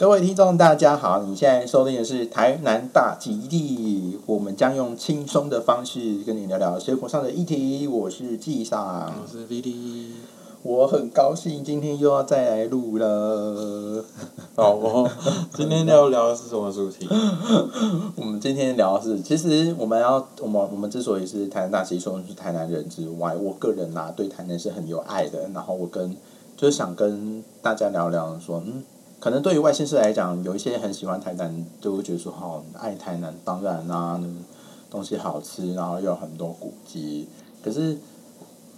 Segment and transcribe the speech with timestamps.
[0.00, 1.22] 各位听众，大家好！
[1.24, 7.86] 你现在收听的是台南大吉地，我们将用轻松的方式跟你聊聊生活上的议题。
[7.86, 10.14] 我是纪尚，我是 V D，
[10.62, 14.02] 我很高兴今天又要再来录了。
[14.56, 15.10] 好 哦，
[15.52, 17.06] 今天要聊的是什么主题？
[18.16, 25.50] 我们今天聊的是，其实我们要我们我们之所以是台南大吉，除了是台南人之外，我个人呐、对台南是很有爱的。
[25.52, 26.16] 然后我跟
[26.56, 28.82] 就是想跟大家聊聊说，嗯。
[29.20, 34.18] 可能对于外县市来讲，有一些很喜欢台南，就会觉得说，好爱台南，当然啦、
[34.90, 37.28] 东西好吃，然后又有很多古迹。
[37.62, 37.98] 可是，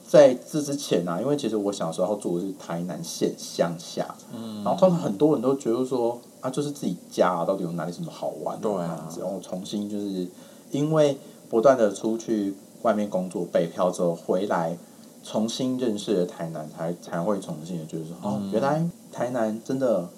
[0.07, 8.61] 在这之前啊，因为其实我小时候住的是台南县乡下，嗯，然后通常很多人都觉得说，啊，就是自己家、啊、到底有哪里什么好玩？
[8.61, 10.27] 的对啊然后重新就是
[10.73, 11.17] 因为
[11.49, 14.77] 不断的出去外面工作北漂之后回来，
[15.23, 18.51] 重新认识了台南，才才会重新的觉得说，哦，嗯。
[18.51, 20.09] 原来台南真的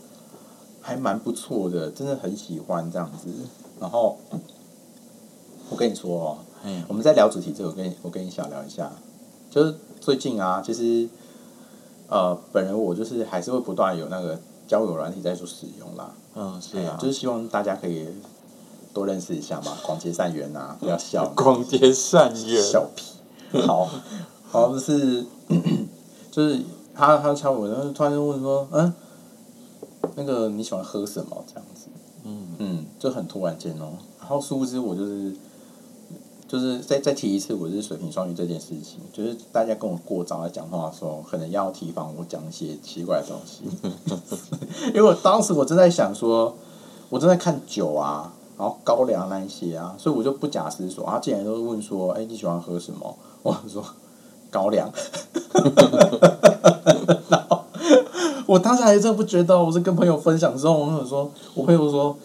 [0.87, 3.29] 还蛮不错的，真的很喜欢这样子。
[3.81, 4.19] 然后
[5.71, 8.93] 我跟你说哦，嘿，我们在聊主题之后，我跟你我跟你小聊一下，
[9.51, 11.09] 就是最近啊，其实
[12.09, 18.07] 呃，本人我就是还是会不断有那个交友软体在做使用啦，嗯，是啊，就是希望大家可以
[18.93, 23.15] 多认识一下嘛，广结善缘呐，不要笑， 广结善缘，笑屁。
[23.67, 23.89] 好，
[24.51, 25.25] 好就是
[26.31, 26.61] 就是
[26.95, 28.93] 他他敲我，然后突然就问说，嗯，
[30.17, 31.87] 那个你喜欢喝什么这样子？
[32.25, 33.93] 嗯，嗯，就很突然间哦。
[34.19, 35.35] 然后殊不知我就是
[36.49, 43.65] 就是再再提一次，我是水瓶双鱼这件事情，就是大家跟我过招来讲话的时候，可能要提防我讲一些奇怪的东西。
[44.89, 46.57] 因为我当时我正在想说，
[47.11, 53.19] 我正在看酒啊，然后高粱那一些啊，所以我就不假思索，啊竟然都问说，哎、你喜欢喝什么？
[53.43, 53.85] 我说
[54.51, 54.91] 高粱。
[58.47, 62.17] 我当时还真不觉得，我是跟朋友分享之后，我朋友说，我朋友说，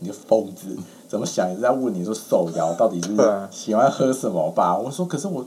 [0.00, 0.76] 你个疯子，
[1.08, 3.16] 怎么想也是在问你说手摇到底是
[3.50, 4.76] 喜欢喝什么吧？
[4.76, 5.44] 我说，可是我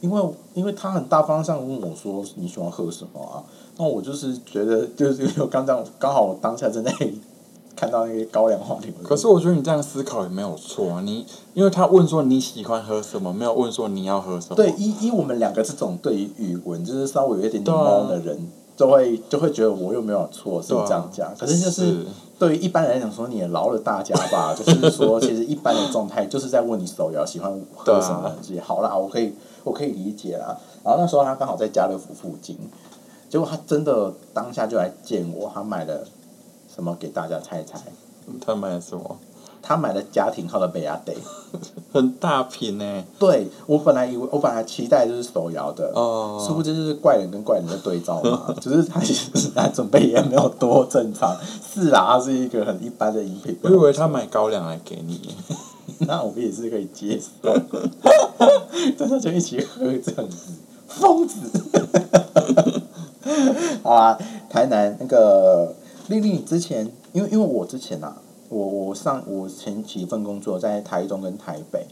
[0.00, 0.22] 因为
[0.54, 3.44] 因为他很大方向问我说你喜欢喝什么啊？
[3.76, 6.92] 那我就是觉得就是因为我刚这样刚好我当下正在
[7.76, 18.46] 看到那个高粱话题，可是我觉得你这样思考也没有错啊，你因为他问说你喜欢喝什么，没有问说你要喝什么，对，依依我们两个这种对于语文就是稍微有一点点懵的人，
[18.80, 21.36] 就会就会觉得我又没有错，是这样讲。
[21.36, 21.98] 可是就是
[22.38, 28.58] 对于一般人来讲，说你也饶了大家吧， 就是说其实一般的状态就是在问你手摇喜欢喝什么东西。
[28.58, 30.56] 好啦，我可以我可以理解啦。
[30.82, 32.56] 然后那时候他刚好在家乐福附近，
[33.28, 36.02] 结果他真的当下就来见我，他买了
[36.74, 37.78] 什么给大家猜猜？
[38.40, 39.18] 他买了什么？
[39.60, 41.12] 他买了家庭号的贝亚得。
[41.92, 46.42] 很大瓶呢，对我本来以为我本来期待就是手摇的，哦。
[46.46, 53.56] 殊不知就是怪人跟怪人的对照嘛， 只是他其实他准备也没有多正常，是啊，它是一个很一般的饮品。
[53.62, 55.20] 我以为他买高粱来给你，
[56.06, 57.52] 那我们也是可以接受，
[58.96, 60.52] 真的就一起喝这样子，
[60.86, 61.36] 疯子。
[63.82, 64.18] 好啊，
[64.48, 65.74] 台南那个
[66.08, 68.16] 丽丽，你之前因为因为我之前啊，
[68.50, 71.86] 我我上我前几份工作在台中跟台北，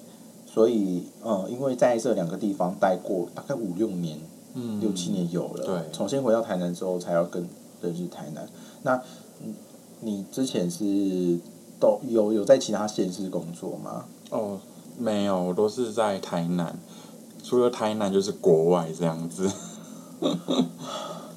[0.45, 4.19] 所以呃，因为在这两个地方待过大概五六年，
[4.53, 7.49] 嗯，六七年有了，对重新回到台南之后才要跟
[7.81, 8.47] 认识台南。
[8.83, 8.97] 那
[9.41, 9.55] 嗯
[10.01, 11.39] 你之前是
[11.81, 14.05] 都有有在其他县市工作吗？
[14.31, 14.61] 哦，
[14.97, 16.79] 没有，我都是在台南，
[17.43, 19.51] 除了台南就是国外这样子。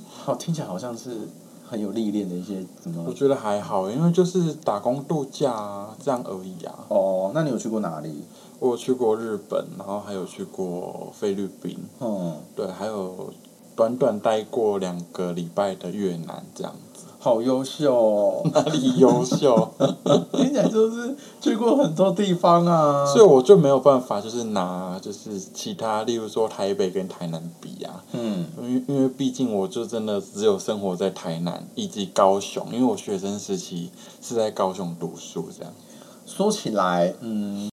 [0.09, 1.27] 好， 听起来好像是
[1.71, 3.13] 很有历练的一些怎么我？
[3.13, 6.79] 觉得还好，因为就是打工度假啊，这样而已啊。
[6.89, 8.25] 哦，那你有去过哪里？
[8.59, 13.33] 我有去过日本，然后还有去过菲律宾，嗯，对，还有
[13.73, 16.90] 短短待过两个礼拜的越南，这样子。
[17.23, 19.71] 好优秀哦， 哪里优秀？
[20.33, 23.05] 听起来就是去过很多地方啊。
[23.05, 35.71] 所以我就没有办法，就是拿就是其他，例如说台北跟台南比啊，嗯，因为因为毕竟我就真的只有生活在台南以及高雄，因为我学生时期是在高雄读书，这样。
[36.25, 37.69] 说起来，嗯，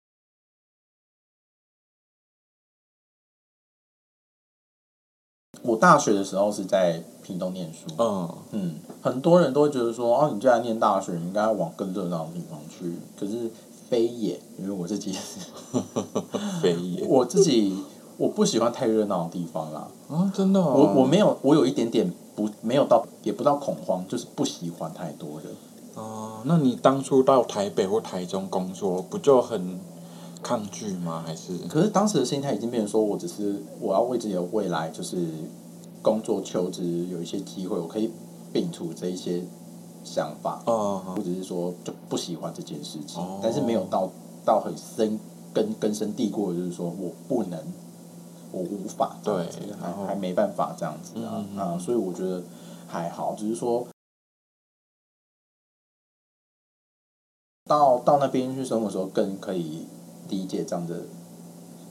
[5.64, 12.94] 我大学的时候是在屏东念书，嗯，嗯，很多人都会觉得说，哦，你既然念大学，你应该往更热闹的地方去。
[13.18, 13.50] 可是
[13.90, 15.16] 非也，因为我自己，
[16.62, 17.78] 非也我自己
[18.18, 19.88] 我不喜欢太热闹的地方啦。
[20.10, 25.54] 啊，真的、哦，我我没有，我有一点点不没有到，也不到恐慌，就是不喜欢太多人。
[25.96, 29.80] 哦，那你当初到台北或台中工作，不就很
[30.44, 31.24] 抗拒吗？
[31.26, 31.58] 还是？
[31.70, 35.26] 可是当时的心态已经变成说，我只是我要为自己的未来，就是
[36.02, 38.12] 工作求职有一些机会，我可以
[38.54, 39.42] 摒除这一些
[40.04, 43.40] 想法，哦或者是说就不喜欢这件事情，哦。
[43.42, 44.10] 但是没有到
[44.46, 45.18] 到很深
[45.54, 47.60] 根根深蒂固的，就是说我不能，
[48.52, 49.48] 我无法对
[49.80, 51.58] 还还没办法这样子啊、嗯。
[51.58, 52.44] 啊，所以我觉得
[52.86, 53.88] 还好，只是说
[57.66, 59.88] 到到那边去生活的时候，更可以
[60.34, 60.96] 理解这样的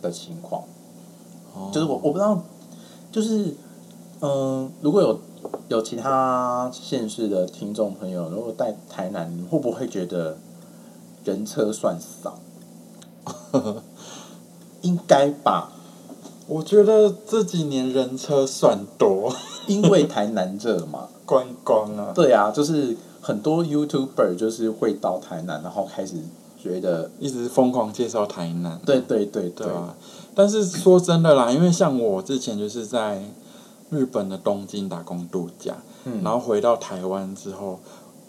[0.03, 0.63] 的情况。
[1.55, 2.43] 哦就是我我不知道，
[3.11, 3.55] 就是
[4.21, 5.19] 嗯、如果有
[5.69, 10.37] 有其他县市的听众朋友，如果在台南，你会不会觉得
[11.25, 12.39] 人车算少？
[14.83, 15.73] 应该吧，
[16.49, 19.33] 我觉得这几年人车算多，
[19.67, 21.09] 因为台南这嘛。
[21.25, 26.17] 观光啊，对啊，就是很多 YouTuber 就是会到台南，然后开始
[26.63, 28.81] 觉得，一直疯狂介绍台南。
[28.87, 29.95] 对对对对对啊，
[30.35, 33.23] 但是说真的啦，因为像我之前就是在
[33.91, 35.75] 日本的东京打工度假，
[36.05, 37.81] 嗯，然后回到台湾之后，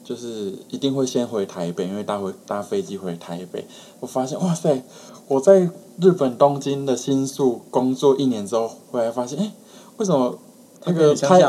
[0.03, 3.65] 就是一定会先回台北，因为搭回搭飞机回台北。
[3.99, 4.83] 我发现，哇塞，
[5.27, 5.69] 我在
[6.01, 9.53] 日本东京的新宿工作一年之后，回来发现，哎，
[9.97, 10.37] 为什么
[10.85, 11.39] 那个台？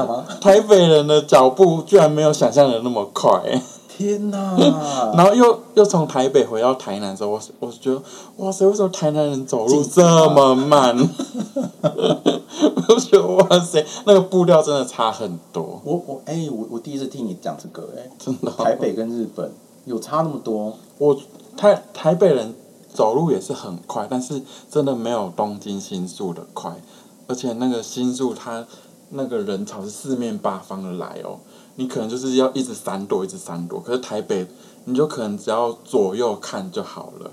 [0.41, 3.61] 台北人的脚步居然没有想象的那么快？
[3.97, 4.57] 天哪！
[5.17, 8.03] 然后又又从台北回到台南的时候，我我觉得
[8.39, 10.97] 哇塞，为什么台南人走路这么慢？
[11.83, 18.51] 我就觉得哇塞，那个步调真的差很多，我我哎、我我第一次听你讲这个哎、真的。
[18.51, 19.53] 台北跟日本
[19.85, 20.77] 有差那么多？
[20.99, 21.17] 我
[21.57, 22.55] 台台北人
[22.93, 26.75] 走路也是很快，但是真的没有东京新宿的快，
[27.29, 28.67] 而且那个新宿它
[29.11, 31.39] 那个人潮是四面八方的来哦，
[31.77, 33.81] 你可能就是要一直闪躲，一直闪躲。
[33.81, 34.47] 可是台北，
[34.85, 37.31] 你就可能只要左右看就好了。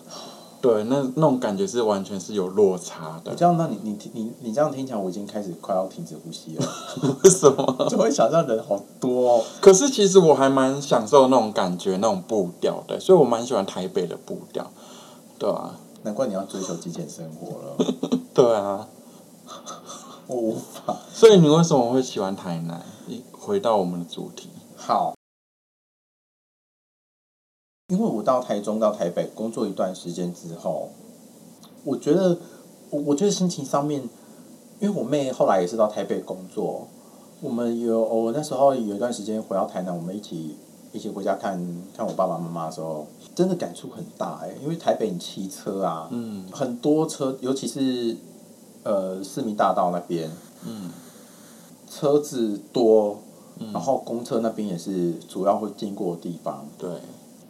[0.61, 3.37] 对，那那种感觉是完全是有落差的你。
[3.37, 6.67] 这样，那你你你你这样听起来，我已经开始快要停止呼吸了，
[7.23, 7.87] 为什么？
[7.89, 9.43] 就会想象人好多哦。
[9.59, 14.71] 可是其实我还蛮享受那种感觉，那种步调的，所以我蛮喜欢台北的步调，
[15.39, 17.93] 对啊，难怪你要追求极简生活了，
[18.33, 18.87] 对啊。
[20.27, 20.95] 我无法。
[21.11, 22.79] 所以你为什么会喜欢台南？
[23.07, 25.15] 一回到我们的主题，好，
[27.87, 30.89] 因为我到台中到台北工作一段时间之后，
[31.83, 32.37] 我觉得
[32.89, 34.01] 我我觉得心情上面，
[34.79, 36.87] 因为我妹后来也是到台北工作，
[37.41, 40.55] 我们有我那时候有一段时间回到台南，我们一起
[40.93, 41.59] 一起回家看
[41.95, 46.47] 看我爸爸妈妈的时候，真的感触很大哎、因为台北你骑车啊，嗯。
[46.51, 48.15] 很多车，尤其是
[48.83, 50.29] 呃市民大道那边，
[50.65, 50.91] 嗯
[51.93, 53.17] 车子多，
[53.59, 56.89] 嗯，然后公车那边也是主要会经过的地方，对，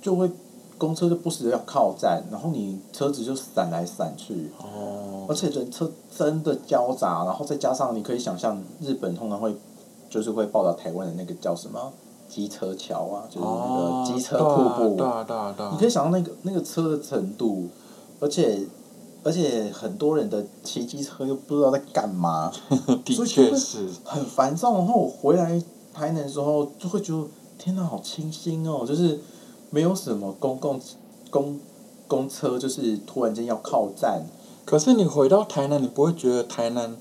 [0.02, 0.32] 就会
[0.80, 5.28] 公车就不时的要靠站，然后你车子就闪来闪去，哦。
[5.30, 9.56] 而且人车真的交杂，然后再加上你可以想象，日本通常会
[10.10, 11.94] 就是会报道台湾的那个叫什么
[12.28, 17.68] 机车桥啊，就是那哦个机车瀑布，对啊对啊啊，你可以想到那个那个车的程度，
[18.20, 18.66] 而且
[19.24, 22.52] 而且很多人的骑机车又不知道在干嘛，
[23.06, 24.74] 的确是，很烦躁。
[24.78, 25.62] 然后我回来
[25.94, 27.28] 台南的时候，就会觉得
[27.58, 29.20] 天哪，好清新哦，就是
[29.70, 30.80] 没有什么公共
[31.30, 31.60] 公
[32.08, 34.26] 公车，就是突然间要靠站。
[34.66, 36.96] 可是你回到台南，你不会觉得台南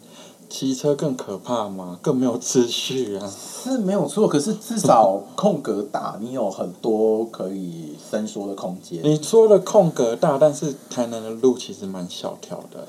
[0.51, 1.99] 骑车更可怕吗？
[2.03, 3.27] 更没有秩序啊！
[3.31, 9.01] 是没有错，可是至少空格大，你有很多可以伸缩的空间。
[9.05, 12.89] 你说的空格大，但是台南的路其实蛮小条的。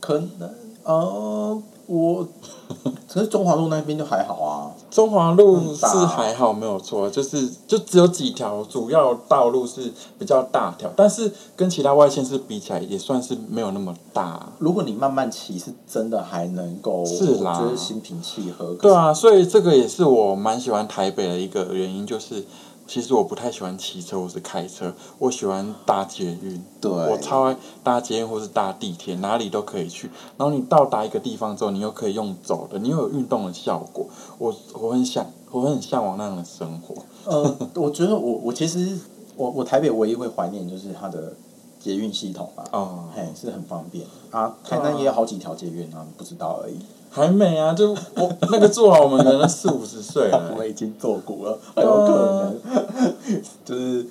[0.00, 0.50] 可能
[0.84, 2.26] 呃，我
[3.08, 4.70] 可是中华路那边就还好啊。
[4.90, 14.52] 中华路是还好没有错，就是就只有几条主要道路是比较大条，但是跟其他外县市比起来，也算是没有那么大。
[14.58, 18.74] 如果你慢慢骑，是真的还能够，是啦就是心平气和。
[18.74, 22.44] 对啊，所以这个也是我蛮喜欢台北的一个原因，就是
[22.86, 26.62] 其实我不太喜欢骑车或是开车，我喜欢搭捷运。
[26.80, 30.10] 对，我超爱搭捷运或是搭地铁，哪里都可以去。
[30.36, 34.06] 然后你到达一个地方之后，你又可以用走的，你又有运动的效果。
[34.38, 36.94] 我我很想，我很向往那样的生活。
[37.24, 38.98] 呃，我觉得我我其实
[39.36, 41.32] 我我台北唯一会怀念就是它的
[41.80, 44.54] 捷运系统啊，哦，嘿是很方便啊。
[44.62, 46.78] 台南也有好几条捷运啊，你不知道而已。
[47.14, 54.04] 还没啊，就我那个做好，我们可能四五十岁了、 我们已经做过了，很有可能 就是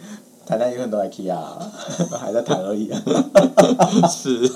[0.45, 1.38] 台南有很多 IKEA，
[2.17, 2.89] 还在谈而已。
[4.10, 4.50] 是，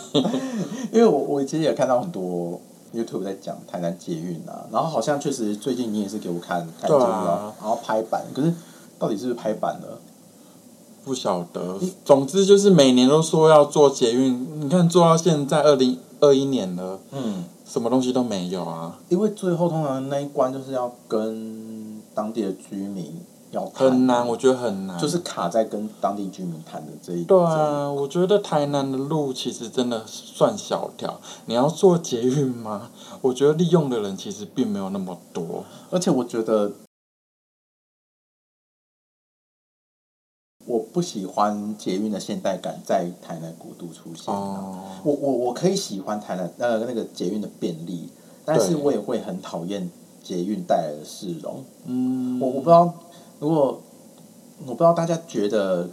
[0.94, 2.58] 因为我我其实也看到很多
[2.96, 8.54] YouTube 在讲台南捷运啊，然后好像确实最近你也是给我看看捷运对啊然后拍板，可是
[8.98, 10.00] 到底是不是拍板了？
[11.04, 11.78] 不晓得。
[12.06, 18.98] 总之就是每年都说要做捷运，你看做到现在二零二一年了，嗯，什么东西都没有啊。
[19.10, 23.14] 因为最后通常那一关就是要跟当地的居民
[23.52, 24.98] 要谈很难，我觉得很难。
[24.98, 31.20] 就是卡在跟当地居民谈的这一对啊，我觉得台南的路其实真的算小条。
[31.46, 32.90] 你要做捷运吗？
[33.22, 35.64] 我觉得利用的人其实并没有那么多。
[35.92, 36.72] 而且我觉得。
[40.68, 44.34] 我不喜欢捷运的现代感在台南古都出现。
[44.34, 48.10] 哦，我我我可以喜欢台南呃那个捷运的便利，
[48.46, 49.90] 但是我也会很讨厌
[50.22, 51.64] 捷运带来的市容。
[51.86, 52.94] 嗯，我我不知道，
[53.40, 53.82] 如果
[54.66, 55.90] 我不知道大家觉得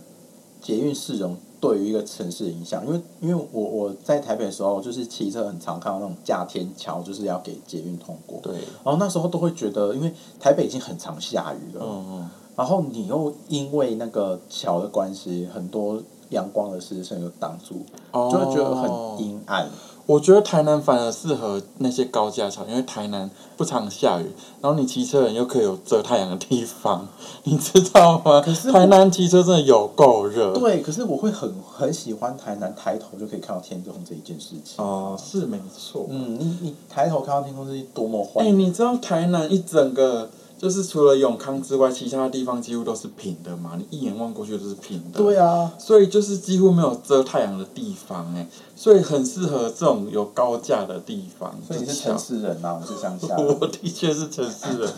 [0.61, 8.41] 捷运市容对于一个城市的影响，因为因为我我在台北的时候，就是骑车很常看到那种架天桥，就是要给捷运通过。
[8.43, 17.77] 对，然后那时候都会觉得，因为台北已经很常下雨了，嗯嗯，然后你又因为那个桥的关系，很多阳光的视线又挡住，
[18.13, 19.69] 哦就会觉得很阴暗。
[20.07, 24.31] 我觉得台南反而适合那些高架桥，因为台南不常下雨，
[24.61, 27.09] 然后你骑车人又可以有遮太阳的地方，
[27.45, 28.39] 你知道吗？
[28.45, 30.53] 可是台南骑车真的有够热。
[30.53, 34.85] 对，可是我会很很喜欢台南抬头就可以看到天空这一件事情。
[34.85, 36.07] 哦，是没错。
[36.11, 40.29] 嗯，你你抬头看到天空是多么哎、欢你知道台南一整个
[40.65, 43.73] 就是除了永康之外，其他地方几乎都是平的嘛？
[43.77, 45.19] 你一眼望过去都是平的。
[45.19, 51.55] 对啊，所以就是几乎没有遮太阳的地方哎、所以很适合这种有高架的地方。
[51.69, 54.91] 所以你是城市人呐、我是乡下 我的确是城市人。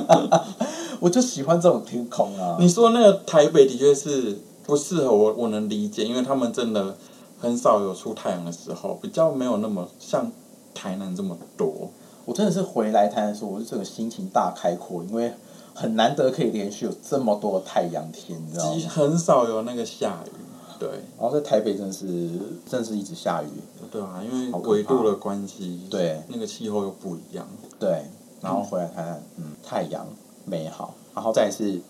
[1.00, 2.58] 我就喜欢这种天空啊。
[2.60, 6.94] 你说那个台北的确是不适合我，我能理解，因为他们真的
[7.40, 10.30] 很少有出太阳的时候，比较没有那么像
[10.74, 11.90] 台南这么多。
[12.26, 15.32] 我真的是回来台南的时候，我是整个心情大开阔，因为
[15.72, 18.90] 很难得可以连续有这么多的太阳天，你知道几吗？
[18.90, 20.30] 很少有那个下雨，
[20.80, 22.06] 对然后在台北真的是
[22.68, 23.48] 真的是一直下雨，
[23.92, 27.46] 对啊，因为纬度的关系，对那个气候又不一样。
[27.78, 28.04] 对，
[28.40, 30.04] 然后回来台南，嗯，太阳
[30.44, 31.80] 美好，然后再来是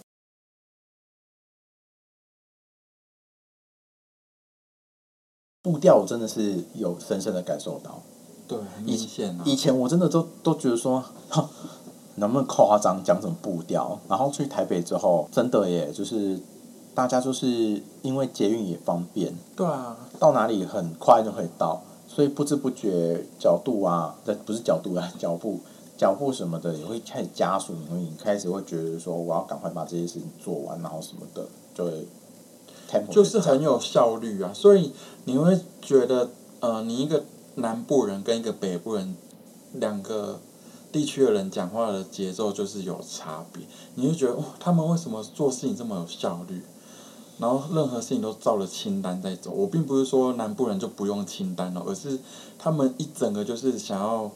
[5.62, 8.02] 步调，我真的是有深深的感受到。
[8.48, 9.42] 对，很明显啊。
[9.44, 11.48] 以前我真的都都觉得说，哈，
[12.16, 13.98] 能不能夸张讲什么步调？
[14.08, 16.40] 然后去台北之后，真的耶，就是
[16.94, 25.60] 大家就是因为捷运也方便，对啊，到哪里很快就可以到，所以不知不觉角度啊，对，不是角度啊，脚步。
[25.98, 32.06] 脚步什么的也会开始加速，你会你开始会觉得说我要赶快把这些事情做完，然后什么的，就会
[33.10, 34.92] 就是很有有效率啊，所以
[35.24, 36.28] 你会觉得，
[36.60, 37.24] 呃，你一个
[37.56, 39.14] 南部人跟一个北部人，
[39.74, 40.40] 两个
[40.90, 43.64] 地区的人讲话的节奏就是有差别，
[43.96, 46.62] 你就觉得哇，他们为什么做事情这么有效率？
[47.38, 49.50] 然后任何事情都照着清单在走。
[49.50, 52.18] 我并不是说南部人就不用清单了，而是
[52.58, 54.30] 他们一整个就是想要，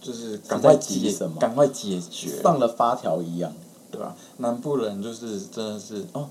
[0.00, 2.40] 就是赶快解什么，赶快解决。
[2.42, 3.52] 放了发条一样。
[3.92, 6.30] 对吧、南部人就是真的是哦，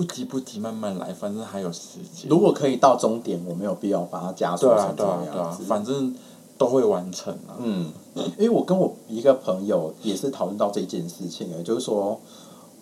[0.00, 2.26] 不急不急，慢慢来，反正还有时间。
[2.30, 6.16] 如果可以到终点，我没有必要把它加速成这对啊对啊个样子。，反正
[6.56, 7.58] 都会完成啊。
[7.58, 12.18] 嗯，因为我跟我一个朋友也是讨论到这件事情的，就是说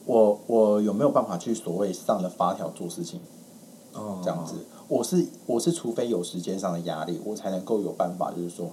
[0.06, 3.18] 我我有没有办法去所谓上了发条做事情
[3.94, 4.54] 哦，这样子？
[4.86, 8.70] 我是我是除非有时间上的压力，我才能够有办法，就是说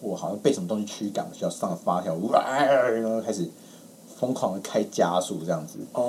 [0.00, 3.50] 我好像被什么东西驱赶，需要上了发条，哇，然后开始
[4.20, 5.78] 疯狂的开加速这样子。
[5.94, 6.02] 哦，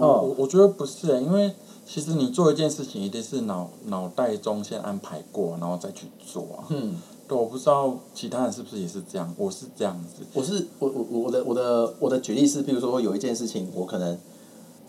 [0.00, 1.52] 哦我我觉得不是欸，因为
[1.86, 6.64] 其实你做一件事情，一定是脑脑袋中先安排过，然后再去做啊。
[6.70, 6.96] 嗯，
[7.28, 10.24] 对，我不知道其他人是不是也是这样，我是这样子。
[10.32, 14.18] 我是我我我的我的我的举例是，比如说有一件事情，我可能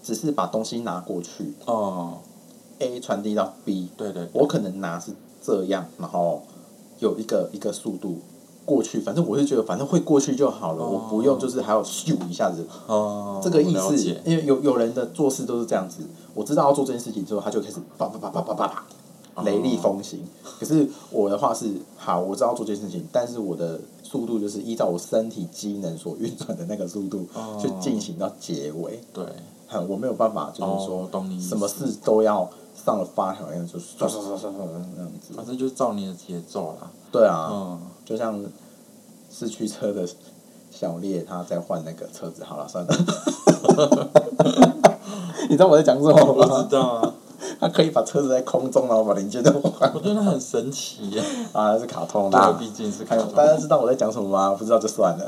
[0.02, 2.20] 只是把东西拿过去哦
[2.80, 6.44] ，，A 传递到 B，对对，我可能拿是这样，然后
[7.00, 8.20] 有一个一个速度
[8.70, 13.96] 过去，反正我是觉得反正会过去就好了，哦我不用就是还要咻一下子，哦，这个意思。
[14.26, 16.04] 因为有有人的做事都是这样子，
[16.36, 20.20] 我知道要做这件事情之后，他就开始叭叭叭叭叭叭叭雷厉风行。
[20.60, 29.02] 可是我的话是，好，我知道做这件事情，但是我的速度就是依照我身体机能所运转的那个速度哦去进行到结尾。
[29.14, 29.26] 对，
[29.68, 31.10] 哼我没有办法，就是说
[31.40, 35.34] 什么事都要上了发条一样，就刷刷刷刷刷那样子。
[35.36, 36.92] 反正就是照你的节奏啦。
[37.12, 37.80] 对啊，嗯，
[38.10, 38.44] 就像
[39.30, 40.04] 四驱车的
[40.72, 42.44] 小烈，他在换那个车子。
[42.44, 42.92] 好了，算了。
[45.48, 46.76] 你知道我在讲什么我不知？
[46.76, 47.14] 道啊，
[47.60, 49.94] 他可以把车子在空中，然后把零件都换。
[49.94, 51.24] 我觉得很神奇耶。
[51.54, 52.58] 啊，是卡通对，啦。
[52.60, 53.32] 毕竟是卡通。
[53.36, 54.56] 大家知道我在讲什么吗？
[54.58, 55.28] 不知道就算了。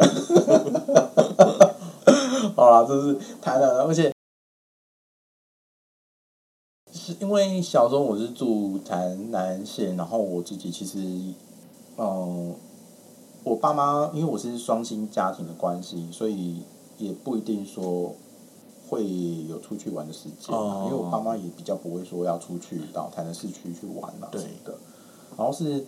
[2.57, 4.11] 好啦，这是台南的，而且
[6.91, 10.97] 是因为小时候我是住台南县，然后我自己其实，
[11.97, 12.55] 嗯，
[13.43, 16.61] 我爸妈因为我是双薪家庭的关系，所以
[16.97, 18.15] 也不一定说
[18.87, 19.03] 会
[19.49, 24.75] 有出去玩的时间、啊，哦因为我爸妈也比较不会说要出去到台南市区去玩啊对什么的。
[25.37, 25.85] 然后是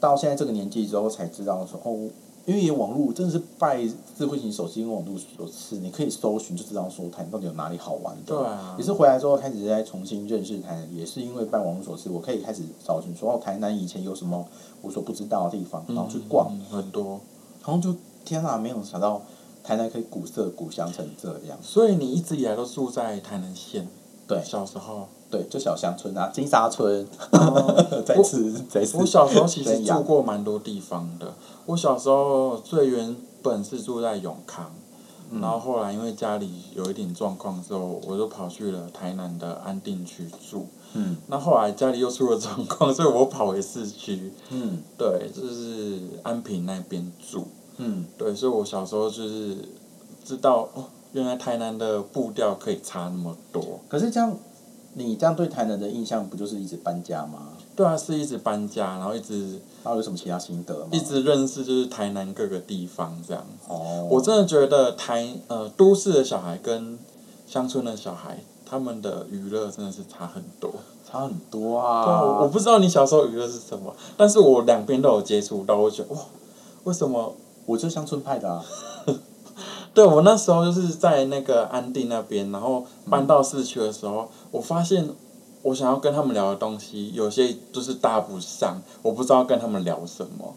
[0.00, 2.10] 到现在这个年纪之后才知道说，哦，
[2.44, 8.34] 因为网络真的是拜智慧型手机跟网络所赐，你可以搜寻就知道说台南到底有哪里好玩的。
[8.34, 14.44] 对啊也是回来之后开始在重新认识台南，也是因为拜网络所赐，我可以开始找寻说，哦，台南以前有什么
[14.80, 16.48] 我所不知道的地方，然后去逛。
[16.50, 17.20] 嗯很多。
[17.64, 17.94] 然后就
[18.24, 19.22] 天哪，没有想到
[19.62, 21.56] 台南可以古色古香成这样。
[21.62, 23.86] 所以你一直以来都住在台南县，
[24.26, 25.06] 对小时候。
[25.32, 28.98] 对，就小乡村啊，金沙村，哦再次再次。
[28.98, 31.32] 我小时候其实住过蛮多地方的。
[31.64, 34.70] 我小时候最原本是住在永康，
[35.30, 40.66] 嗯然后后来因为家里有一点状况之后，我就跑去了台南的安定区住。
[40.92, 44.30] 嗯那后来家里又出了状况，所以我跑回市区。
[44.50, 47.46] 嗯对，就是安平那边住。
[47.78, 49.56] 嗯，对，所以我小时候就是
[50.22, 53.80] 知道哦，原来台南的步调可以差那么多。
[53.88, 54.36] 可是这样，
[54.94, 57.48] 你这样对台南的印象不就是一直搬家吗？
[57.74, 60.88] 对啊，是一直搬家，然后一直然后有什么其他心得吗？
[60.92, 63.46] 一直认识就是台南各个地方这样。
[63.68, 66.98] 哦，我真的觉得台呃都市的小孩跟
[67.46, 70.70] 乡村的小孩，他们的娱乐真的是差很多。
[71.10, 72.22] 差很多对啊，啊。
[72.22, 76.20] 我我不知道你小时候娱乐是什么，但是我两边都有接触到，我觉得哇，
[76.84, 77.34] 为什么？
[77.64, 78.64] 我就是乡村派的啊。
[79.94, 85.08] 对我那时候就是在那个安定那边，然后搬到市区的时候，我发现
[85.62, 90.54] 我想要跟他们聊的东西，有些就是搭不上，我不知道跟他们聊什么。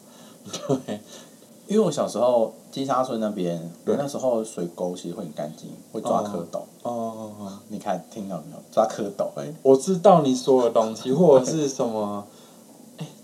[0.86, 1.02] 对，
[1.68, 6.60] 因为我小时候金沙村那边，我对那时候水沟其实会很干净，会抓蝌蚪。
[6.84, 7.60] 哦哦哦。
[7.70, 8.58] 你看，听到没有？
[8.72, 12.35] 抓蝌蚪，哎、我知道你说的东西，或者是什么，哎、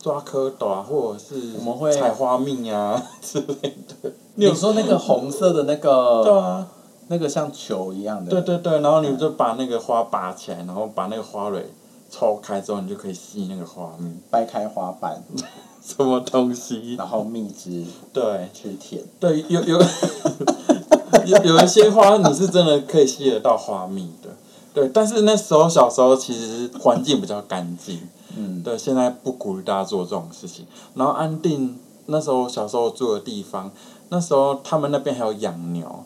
[0.01, 4.11] 抓蝌蚪啊，或者是我们会采花蜜啊 之类的。
[4.35, 6.67] 你有你说那个红色的那个，对啊，
[7.09, 11.71] 那个像球一样的，对对对，然后你就把那个花拔起来，然后把那个花蕊
[12.09, 15.21] 抽开之后，你就可以吸那个花蜜，掰开花瓣，
[15.85, 16.95] 什么东西？
[16.95, 19.03] 然后蜜汁对去舔。
[19.19, 19.77] 对，有有
[21.27, 24.29] 有有一些花你是真的可以吸得到花蜜的，
[24.73, 27.99] 对，但是那时候小时候其实环境比较干净。
[28.37, 30.65] 嗯，对，现在不鼓励大家做这种事情。
[30.95, 33.71] 然后安定那时候小时候住的地方，
[34.09, 36.03] 那时候他们那边还有养牛，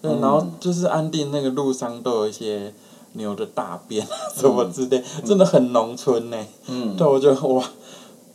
[0.00, 2.72] 对，嗯然后就是安定那个路上都有一些
[3.12, 6.36] 牛的大便什么之类，真的很农村呢。
[6.66, 7.64] 嗯，对，我觉得哇，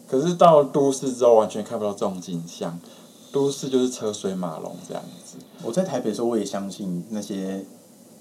[0.08, 2.80] 可是到都市之后完全看不到这种景象，
[3.32, 5.38] 都市就是车水马龙这样子。
[5.64, 7.66] 我在台北的时候，我也相信那些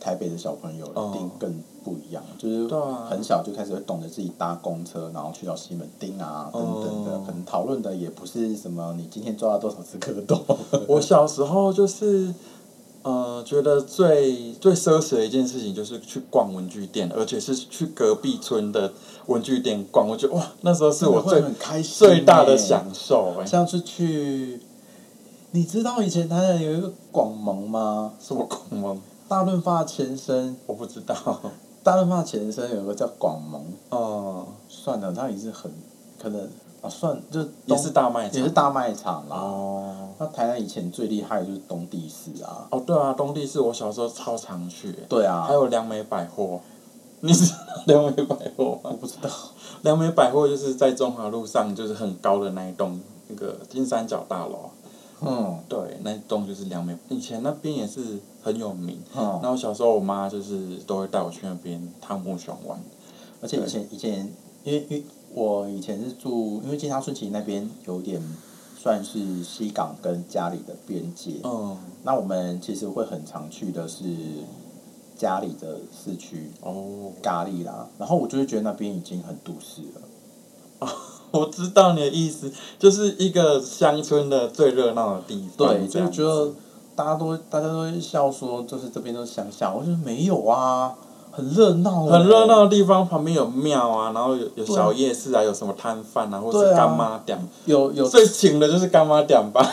[0.00, 2.68] 台北的小朋友哦一定更不一样，就是
[3.08, 10.38] 很小就开始会懂得自己搭公车，然后去到西门町啊等等的，哦可能讨论的也不是什么你今天抓了多少只蝌蚪。
[10.86, 12.34] 我小时候就是，
[13.02, 18.92] 呃，觉得最最奢侈的一件事情就是去逛文具店，而且是去隔壁村的
[19.26, 20.06] 文具店逛。
[20.06, 24.60] 我觉得哇，那时候是我最很开心最大的欸享受哎、像是去，
[25.52, 28.12] 你知道以前台南有一个广蒙吗？
[28.20, 29.00] 什么广蒙？
[29.28, 31.14] 大润发前身，我不知道。
[31.84, 35.70] 大润发前身有个叫广蒙，哦、算了，它也是很
[36.20, 36.40] 可能
[36.82, 38.38] 啊，算就也是大卖场。
[38.38, 39.36] 也是大卖场啦。
[39.36, 39.94] 哦。
[40.18, 46.60] 那台南以前最厉害的就是东地市啊，哦，对啊，东地是我小时候超常去、欸，对啊，还有良美百货。
[47.20, 48.90] 你知道良美百货吗？
[48.90, 49.28] 我不知道，
[49.82, 54.70] 良美百货就是在中华路上，就是很高的那一栋那个金三角大楼。
[55.20, 59.00] 嗯对，那一栋就是良美，以前那边也是很有名。
[59.16, 62.78] 嗯，然后小时候我妈就是都会带我去那边汤姆熊玩。
[63.40, 64.32] 而且以前以前
[64.64, 65.04] 因为因为
[65.34, 68.22] 我以前是住，因为金沙顺其那边有点
[68.76, 74.04] 算是西港跟家里的边界，嗯，那我们其实会很常去的是
[75.16, 80.88] 家里的市区哦，咖喱啦，然后我就会觉得那边已经很都市了。
[81.32, 85.68] 我知道你的意思，就是一个乡村的最热闹的地方。
[85.68, 86.52] 对，就觉得
[86.96, 90.94] 大家都大家都会笑说，就是这边都是乡下，我觉得没有啊，
[91.30, 97.38] 很热闹、欸，很热闹的地方，旁边有庙啊，然后有有小夜市啊，有什么摊贩啊，或是干妈店。
[97.66, 99.64] 有有最请的就是干妈店吧。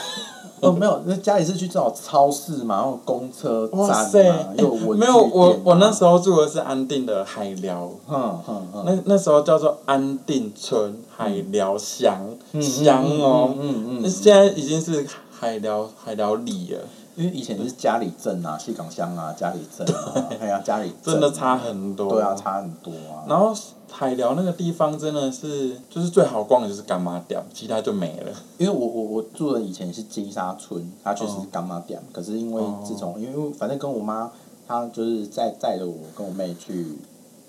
[0.70, 3.88] 哦没有，那家里是去这种超市嘛，然后公车站，
[4.30, 16.80] 嘛，哎又没有我我那时候住的是安定的海寮，嗯嗯嗯，那那时候叫做安定村海寮乡嗯乡哦，嗯嗯嗯那嗯，现在已经是海寮海寮里了，
[17.16, 22.10] 因为以前是家里镇啊，西港乡啊，家里镇啊， 哎呀，家里镇真的差很多。
[22.10, 23.24] 对啊，差很多啊。
[23.28, 23.54] 然后
[23.90, 28.32] 海寮那个地方真的是，就是最好逛的就是干妈店，其他就没了。
[28.58, 34.30] 因为我我我住的以前是金沙村，它确实哦是干妈店，可是因为自从因为反正跟我妈
[34.68, 36.98] 她就是在载着我跟我妹去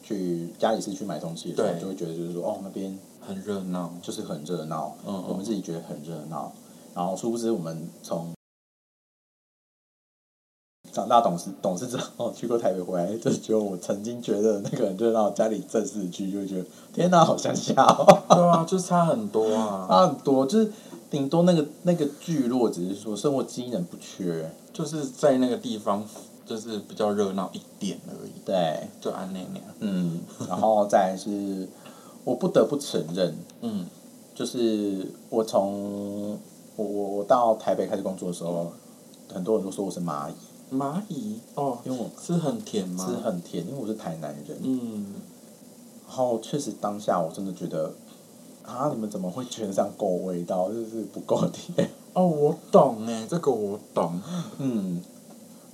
[0.02, 3.90] 去家里是去买东西的时候，对就会觉得就是说哦那边很热闹。
[4.00, 6.52] 就是很热闹，嗯嗯我们自己觉得很热闹，
[6.94, 8.28] 然后殊不知我们从
[10.96, 19.86] 长大懂事懂事之后去过台北回来，就觉得我曾经觉得那个人就到，家里正式去就觉得天哪，好乡下哦，对啊，就是差很多啊。
[19.86, 20.72] 差很多，就是
[21.10, 26.02] 顶多那个那个聚落，只是说生活机能不缺，就是在那个地方，
[26.46, 29.68] 就是比较热闹一点而已，对，就安那那样。
[29.80, 31.68] 嗯，然后再是，
[32.24, 33.84] 我不得不承认，嗯，
[34.34, 36.38] 就是我从
[36.76, 38.72] 我我我到台北开始工作的时候，
[39.30, 40.32] 很多人都说我是蚂蚁，
[40.72, 43.06] 蚂蚁哦，因为我是很甜吗？
[43.08, 44.58] 是很甜，因为我是台南人。
[44.62, 45.14] 嗯，
[46.06, 47.92] 然后确实当下我真的觉得，
[48.64, 51.90] 啊，你们怎么会觉得这样够味道，就是不够甜？
[52.14, 54.20] 哦，我懂哎，这个我懂。
[54.58, 55.00] 嗯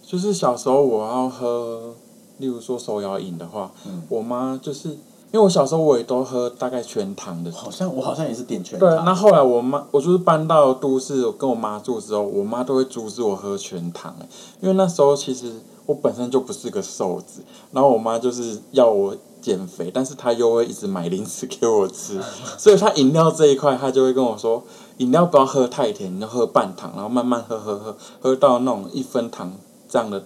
[0.04, 1.94] 就是小时候我要喝，
[2.38, 4.98] 例如说手摇饮的话，嗯，我妈就是
[5.32, 7.50] 因为我小时候我也都喝大概全糖的。
[7.50, 14.28] 好像我好像也是点全对，糖那后来我妈，我就是搬到都市跟我妈住之后，我妈都会阻止我喝全糖哎，
[14.60, 15.54] 因为那时候其实
[15.86, 17.42] 我本身就不是个瘦子，
[17.72, 22.20] 然后我妈就是要我减肥，但是她又会一直买零食给我吃，
[22.58, 24.62] 所以她饮料这一块，她就会跟我说，
[24.98, 29.52] 饮料不要喝太甜，你要喝半糖，然后慢慢喝喝喝，喝到那种一分糖
[29.88, 30.22] 这样的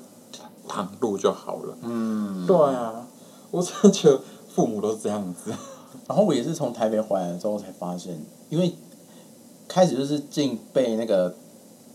[0.66, 1.76] 糖度就好了。
[1.82, 3.06] 嗯，对啊，
[3.52, 4.20] 我真的觉得
[4.56, 5.52] 父母都是这样子。
[6.08, 8.74] 然后我也是从台北回来之后才发现，因为
[9.68, 11.34] 开始就是进被那个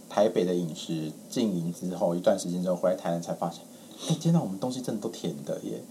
[0.08, 3.62] 台北的饮食经营之后，一段时间之后回来台南才发现，
[4.08, 5.84] 哎，天哪，我们东西真的都甜的耶！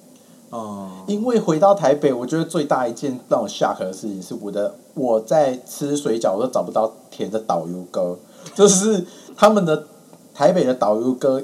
[0.51, 8.19] 哦、因为回到台北，我觉得最大一件让我 shock 的事情是，我的我在吃水饺，我都找不到甜的导游哥，
[8.55, 9.07] 就是
[9.37, 9.87] 他们的
[10.35, 11.43] 台北的导游哥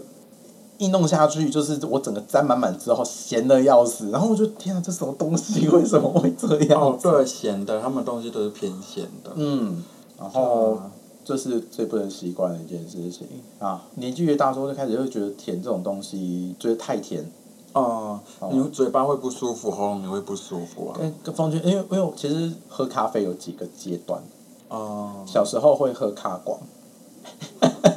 [0.79, 5.69] 一弄下去，就是我整个沾满满之后咸的要死，然后我就天啊，这什么东西？
[5.69, 7.11] 为什么会这样哦，子？
[7.11, 9.33] 对，咸的，他们东西都是偏咸的。
[9.35, 9.83] 嗯，
[10.19, 10.79] 然后
[11.25, 13.27] 这是最不能习惯的一件事情
[13.59, 13.83] 啊。
[13.95, 17.31] 年纪越大之后，就开始会觉得甜这种东西觉得太甜。
[17.73, 20.97] 哦、哦你嘴巴会不舒服，喉咙也会不舒服啊。
[20.99, 24.23] 跟跟方娟，因为因为我其实喝咖啡有几个阶段，
[24.71, 26.59] 哦、小时候会喝咖广，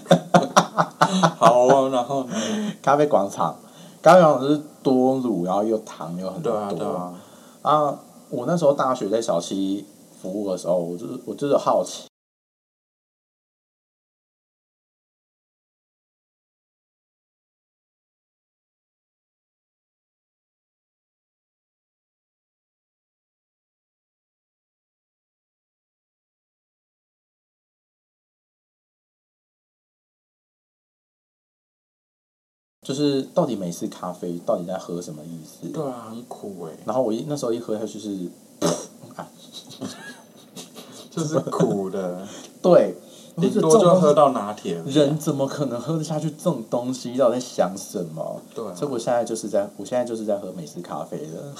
[1.37, 2.33] 好啊，然后呢？
[2.81, 3.55] 咖啡广场，
[4.01, 6.57] 咖啡广场是多乳，然后又糖又很对多。
[6.59, 7.13] 啊对啊，
[7.61, 9.85] 啊，我那时候大学在小七
[10.21, 12.08] 服务的时候，我就是我就是好奇，
[32.89, 35.67] 就是到底美式咖啡到底在喝什么意思？
[35.71, 38.27] 对啊，很苦哎、然后我一那时候一喝下去是，
[39.15, 39.29] 啊，
[41.11, 42.27] 就是苦的，
[42.63, 42.95] 对，
[43.35, 44.81] 我顶就这种多就喝到拿铁。
[44.87, 47.15] 人怎么可能喝得下去这种东西？
[47.15, 48.41] 到底在想什么？
[48.55, 51.53] 对啊所以我现在就是在，我现在就是在喝美式咖啡的，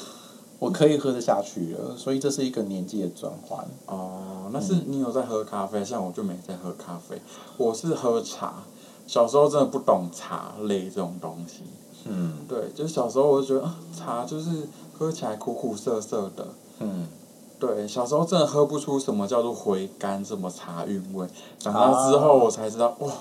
[0.58, 1.96] 我可以喝得下去了。
[1.96, 3.64] 所以这是一个年纪的转换。
[3.86, 7.22] 哦，那是你有在喝咖啡，像我就没在喝咖啡，
[7.58, 8.64] 我是喝茶。
[9.10, 11.64] 小时候真的不懂茶类这种东西，
[12.06, 17.08] 嗯对，就是小时候我就觉得啊，茶就是喝起来苦苦涩涩的，嗯，
[17.60, 21.28] 对，小时候真的喝不出什么叫做回甘，什么茶韵味。
[21.58, 23.12] 长大之后我才知道，哇，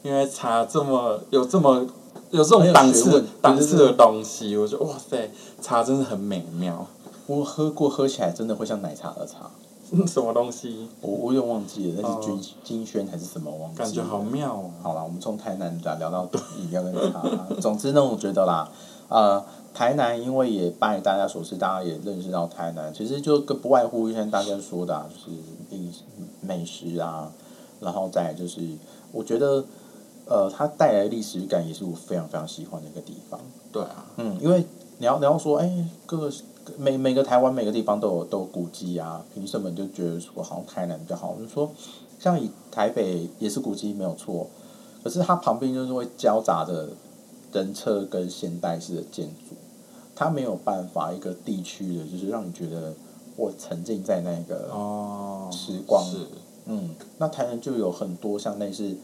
[0.00, 1.86] 原来茶这么有这么
[2.30, 4.56] 有这种档次档次的东西。
[4.56, 5.30] 我觉得哇塞，
[5.60, 6.86] 茶真的很美妙。
[7.26, 9.50] 我喝过，喝起来真的会像奶茶的茶。
[10.06, 10.88] 什么东西？
[11.00, 13.50] 我我有点忘记了，那是哦金金萱还是什么？
[13.50, 13.84] 忘记了。
[13.84, 14.70] 感觉好妙哦。
[14.82, 16.28] 好啦，我们从台南聊聊到
[16.60, 17.22] 饮料跟茶。
[17.60, 18.68] 总之呢，我觉得啦，
[19.08, 25.36] 呃，台南因为也拜大家所赐，大家也认识到台南，其实就跟不外乎像大家说的、啊，就是
[25.70, 25.92] 饮
[26.40, 27.30] 美食啊，
[27.80, 28.60] 然后再就是，
[29.12, 29.64] 我觉得
[30.26, 33.40] 呃，它带来的历史感也是我非常非常喜欢的一个地方。
[33.72, 34.64] 对啊，嗯，因为
[34.98, 36.32] 你要你要说，哎，各个
[36.78, 41.34] 每每个台湾每个地方都有都有古迹啊，凭什么你就觉得说好像台南比较好？
[41.36, 41.70] 我就说，
[42.18, 44.48] 像以台北也是古迹没有错，
[45.02, 46.88] 可是它旁边就是会交杂着
[47.52, 49.54] 人车跟现代式的建筑，
[50.14, 52.94] 它没有办法一个地区的，就是让你觉得
[53.36, 56.26] 我沉浸在那个哦，时光是，
[56.66, 58.96] 嗯，那台南就有很多像类似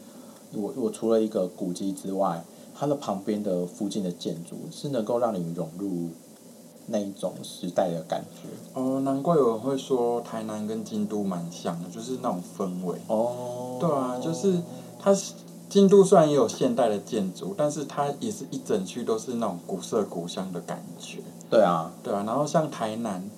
[0.53, 2.43] 我我除了一个古迹之外，
[2.73, 6.09] 它的旁边的附近的建筑是能够让你融入
[6.91, 8.47] 那一种时代的感觉。
[8.73, 12.99] 哦，难怪有人会说台南跟京都蛮像的，就是那种氛围。
[13.07, 14.61] 哦，对啊，就是
[14.99, 15.33] 它是
[15.69, 22.23] 京都虽然也有现代的建筑，但是它也是一整区都是那种古色古香的感觉，对啊，对啊。
[22.25, 23.29] 然后像台南，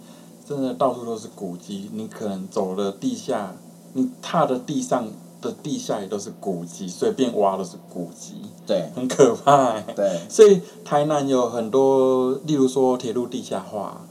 [0.45, 3.55] 真的到处都是古迹，你可能走了地下，
[3.93, 5.07] 你踏的地上
[5.43, 8.33] 的地下也都是古迹，随便挖都是古迹，
[8.65, 9.85] 对很可怕、欸。
[9.95, 14.05] 对，所以台南有很多，例如说铁路地下化，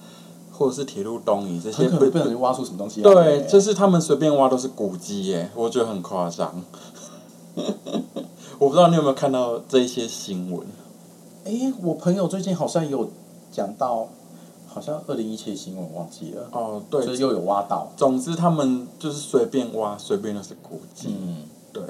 [0.53, 3.13] 或者是铁路东移这些很可能不小心挖出什么东西来。
[3.13, 6.63] 对，就是他们随便挖都是古迹耶，我觉得很夸张。
[8.59, 10.67] 我不知道你有没有看到这一些新闻？
[11.45, 13.11] 哎，我朋友最近好像有
[13.51, 14.09] 讲到，
[14.73, 17.93] 好像二零一七新闻忘记了，哦，对，就是又有挖到。
[17.95, 21.15] 总之他们就是随便挖，随便都是古迹。
[21.21, 21.83] 嗯，对，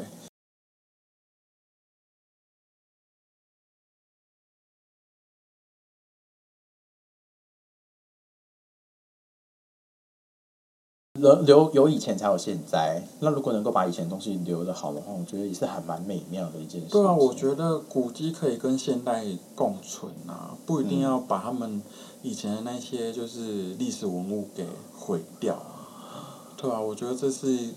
[11.14, 13.06] 留留有以前才有现在。
[13.20, 16.88] 那如果能够把以前东西留的好的话，我觉得也是还蛮美妙的一件事。
[16.88, 21.80] 对啊，我觉得古迹可以跟现代共存啊，不一定要把他们
[22.22, 26.46] 以前的那些就是历史文物给毁掉啊。
[26.56, 27.70] 对啊，我觉得这是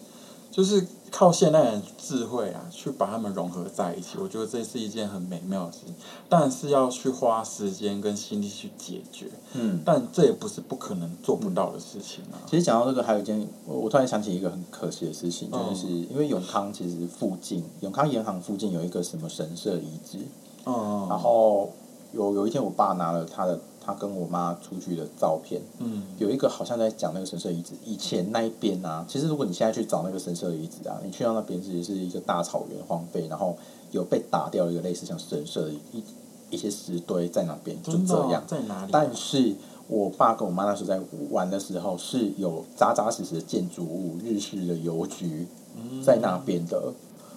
[0.52, 4.18] 就是靠现代人智慧啊，去把它们融合在一起。
[4.20, 5.96] 我觉得这是一件很美妙的事情，
[6.30, 9.30] 但是要去花时间跟心力去解决。
[9.54, 12.38] 嗯，但这也不是不可能做不到的事情啊。
[12.46, 20.20] 其实讲到这个，还有一件，我我突然想起一个很可惜的事情，嗯就是因为永康其实附近，永康银行附近有一个什么神社遗址，
[20.66, 21.72] 嗯，然后
[22.14, 33.56] 有有一天我爸拿了他的他跟我妈出去的照片，嗯有一个好像在讲那个神社遗址，以前那一边啊，其实如果你现在去找那个神社遗址啊，你去到那边其实是一个大草原荒废，然后
[33.92, 36.04] 有被打掉一个类似像神社的一
[36.50, 38.44] 一些石堆在那边，就这样。
[38.48, 38.90] 在哪里啊？
[38.92, 39.54] 但是
[39.88, 46.94] 我爸跟我妈那时候在玩的时候，是有扎扎实实的建筑物，日式的邮局嗯在那边的，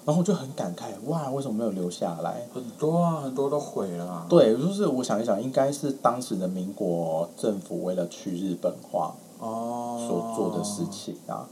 [0.09, 2.49] 然后我就很感慨，哇，为什么没有留下来？
[2.55, 4.27] 很多啊，很多都毁了啊。
[4.27, 11.47] 对，就是我想一想，应该是当时的民国政府为了去日本化哦，所做的事情啊，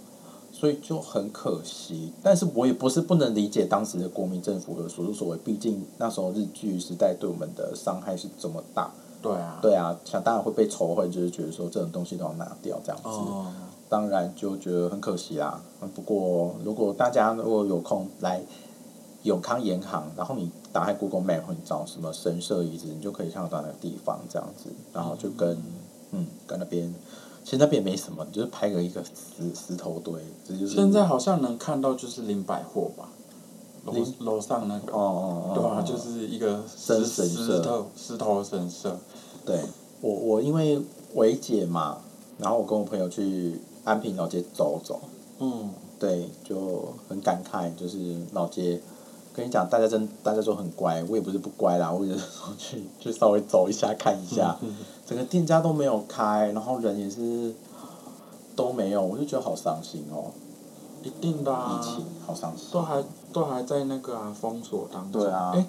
[0.50, 2.14] 所以就很可惜。
[2.22, 8.90] 但是我也不是不能理解当时的国民政府的所作所为，毕竟那时候日据时代对我们的伤害是这么大。
[9.20, 13.08] 对啊，对啊，想当然会被仇恨，就是觉得说这种东西都要拿掉这样子。
[13.08, 13.52] 哦，
[13.88, 15.60] 当然就觉得很可惜啦。
[15.80, 18.42] 嗯不过如果大家如果有空来
[19.22, 25.56] 永康银行，然后你打开 Google Map，或你找什么神社遗址，你就可以看得到那个地方这样子，然后就跟
[26.12, 26.94] 嗯跟那边，
[27.44, 30.14] 其实那边也没什么，你就是拍个一个石石头堆，
[30.46, 33.08] 这就是现在好像能看到就是林百货吧，
[33.84, 35.82] 楼楼上那个，哦哦哦，对啊，哦。
[35.82, 38.96] 就是一个真石神石头石头神社，
[39.44, 39.60] 对。
[40.02, 40.80] 我我因为
[41.14, 41.98] 维姐嘛，
[42.38, 45.00] 然后我跟我朋友去安平老街走走，
[45.38, 47.96] 嗯，对，就很感慨，就是
[48.32, 48.80] 老街。
[49.32, 54.74] 跟你讲，大家真大家都很乖，我也不是不乖啦，我只是说去 去稍微走一下看一下，嗯。
[55.04, 57.54] 整个店家都没有开，然后人也是
[58.56, 60.32] 都没有，我就觉得好伤心哦，
[61.02, 62.68] 一定的疫啊，情好伤心。
[62.72, 65.52] 都还都还在那个啊封锁当中，对啊。
[65.54, 65.66] 哎，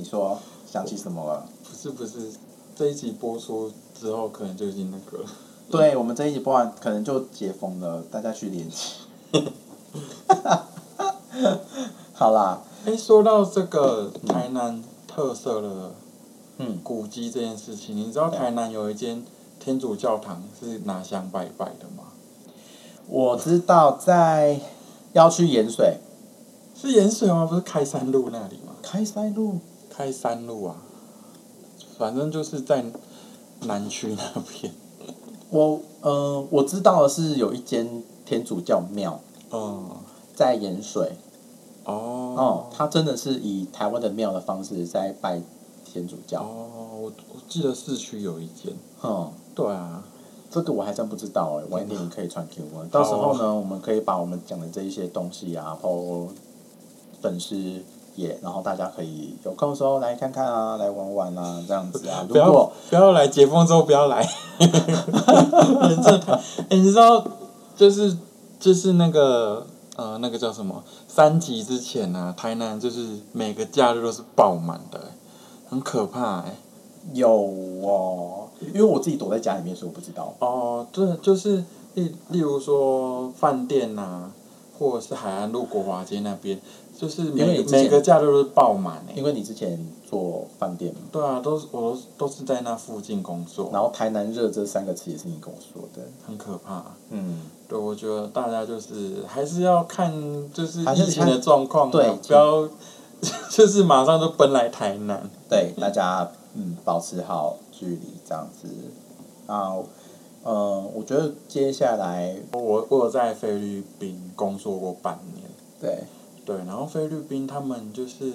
[0.00, 1.46] 你说想起什么了？
[1.62, 2.32] 不是不是，
[2.74, 5.28] 这一集播出之后可能就已经那个了，
[5.70, 8.94] 对我们这一集播完，可能就解封了，大家去联系。
[12.14, 15.92] 好啦，哎，说到这个台南特色的
[16.56, 19.22] 嗯，古迹这件事情，你知道台南有一间
[19.58, 22.04] 天主教堂是拿香拜拜的吗？
[23.06, 24.60] 我知道在
[25.12, 25.98] 要去盐水
[26.74, 27.44] 是盐水吗？
[27.44, 28.72] 不是开山路那里吗？
[28.82, 29.58] 开山路，
[30.00, 30.76] 开山路啊，
[31.98, 32.82] 反正就是在
[33.66, 34.72] 南区那边。
[35.50, 39.90] 我呃我知道的是有一间天主教庙嗯，
[40.34, 41.16] 在盐水，
[41.84, 41.92] 哦
[42.38, 45.42] 哦，它真的是以台湾的庙的方式在拜
[45.84, 46.68] 天主教，哦，
[47.02, 48.72] 我我记得市区有一间。
[49.02, 49.30] 嗯。
[49.54, 50.02] 对啊，
[50.50, 52.82] 这个我还真不知道哎，晚一点你可以传给我。
[52.86, 55.90] 到时候呢，我们可以把我们讲的这一些东西啊，抛
[57.20, 57.82] 粉丝
[58.16, 62.24] 页，然后大家可以有空的时候来看看啊，来玩玩啊，这样子啊。
[62.28, 64.26] 不要如果不要来解封之后不要来，
[66.70, 67.24] 你知道
[67.76, 68.16] 就是
[68.58, 75.04] 就是那个呃那个叫什么三级之前啊，台南就是每个假日都是爆满的、哎
[75.70, 76.56] 很可怕哎、
[77.12, 80.34] 有哦，因为我自己躲在家里面，所以我不知道。
[80.40, 84.32] 哦，对，就是例例如说饭店呐、
[84.76, 86.60] 或者是海岸路国华街那边，
[87.00, 96.84] 就是每每个假日都是爆满诶、因为你之前做饭店嘛，对啊，都是我都都是在那附近工作，然后台南热这三个词也是你跟我说的，很可怕。
[97.08, 100.12] 嗯，对，我觉得大家就是还是要看
[100.52, 102.68] 就是疫情的状况啊，对不要
[103.50, 105.30] 就是马上就奔来台南。
[105.48, 108.68] 对，大家嗯保持好距离这样子。
[109.46, 109.72] 啊，
[110.42, 115.46] 呃，我觉得接下来我我有在菲律宾工作过半年，
[115.80, 116.04] 对
[116.50, 118.32] 对，然后菲律宾他们就是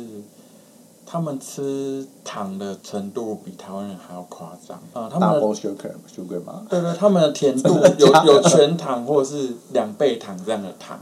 [1.06, 4.78] 他们吃糖的程度比台湾人还要夸张。
[4.94, 6.66] 啊、他们的 double sugar sugar 吗？
[6.70, 10.98] 对对，他们的甜度有有全糖或者是两倍糖这样的糖，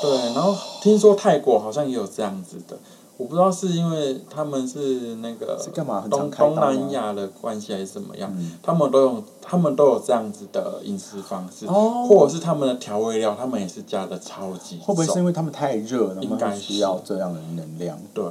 [0.00, 2.78] 对，然后听说泰国好像也有这样子的，
[3.18, 17.98] 我不知道是因为他们是那个是干嘛东东南亚的关系还是怎么样，嗯他们都有他们都有这样子的饮食方式，哦或者是他们的调味料，他们也是加的超级会不会是因为他们太热，了应该需要这样的能量？
[18.14, 18.24] 对，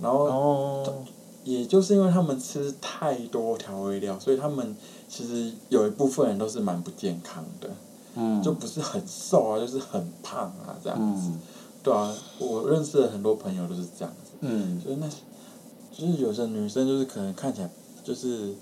[0.00, 0.84] 然后哦，
[1.42, 4.76] 也就是因为他们吃太多调味料，所以他们
[5.08, 7.70] 其实有一部分人都是蛮不健康的。
[8.18, 11.28] 嗯，就不是很瘦啊，就是很胖啊，这样子。
[11.28, 11.40] 嗯
[11.86, 15.06] 对啊，我认识的很多朋友都是这样子，嗯，就是那，
[15.96, 17.70] 就是有些女生就是可能看起来
[18.02, 18.52] 就是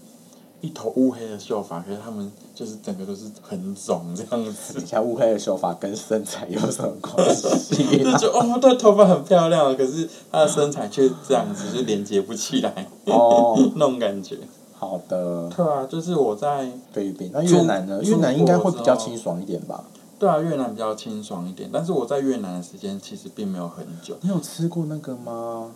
[0.60, 8.16] 一头乌黑的秀发，可是她们就是整个都是很肿这样子等一，下乌黑的秀发跟身材有什么关系就啊？
[8.20, 14.36] 觉得哦，她头发很漂亮，可是她的身材却这样子，就连接不起来，哦， 那种感觉。
[14.76, 18.02] 好的，对啊，就是我在菲律宾，那越南呢？
[18.02, 19.82] 越南应该会比较清爽一点吧？
[20.18, 24.16] 对啊，越南比较清爽一点，但是我在越南的时间其实并没有很久。
[24.22, 25.72] 你有吃过那个吗？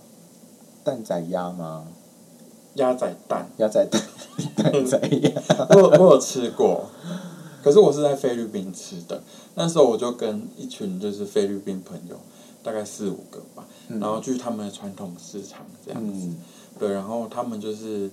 [0.84, 1.84] 蛋仔鸭吗？
[2.74, 4.02] 鸭仔蛋，鸭仔蛋，
[4.56, 5.42] 蛋仔鸭。
[5.70, 6.86] 我有我有吃过，
[7.62, 9.22] 可是我是在菲律宾吃的。
[9.54, 12.16] 那时候我就跟一群就是菲律宾朋友，
[12.62, 16.26] 大概四五个吧，然后去他们的传统市场这样子。
[16.26, 16.36] 嗯
[16.78, 18.08] 对，然后他们就是，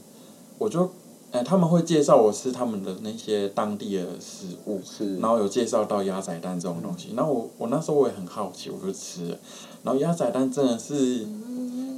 [0.58, 0.90] 我就，
[1.36, 7.14] 哎、他们会介绍我吃他们的那些当地的食物，是，然后有介绍到鸭仔蛋这种东西。
[7.16, 9.38] 然后我我那时候我也很好奇，我就吃了。
[9.84, 11.28] 然后鸭仔蛋真的是，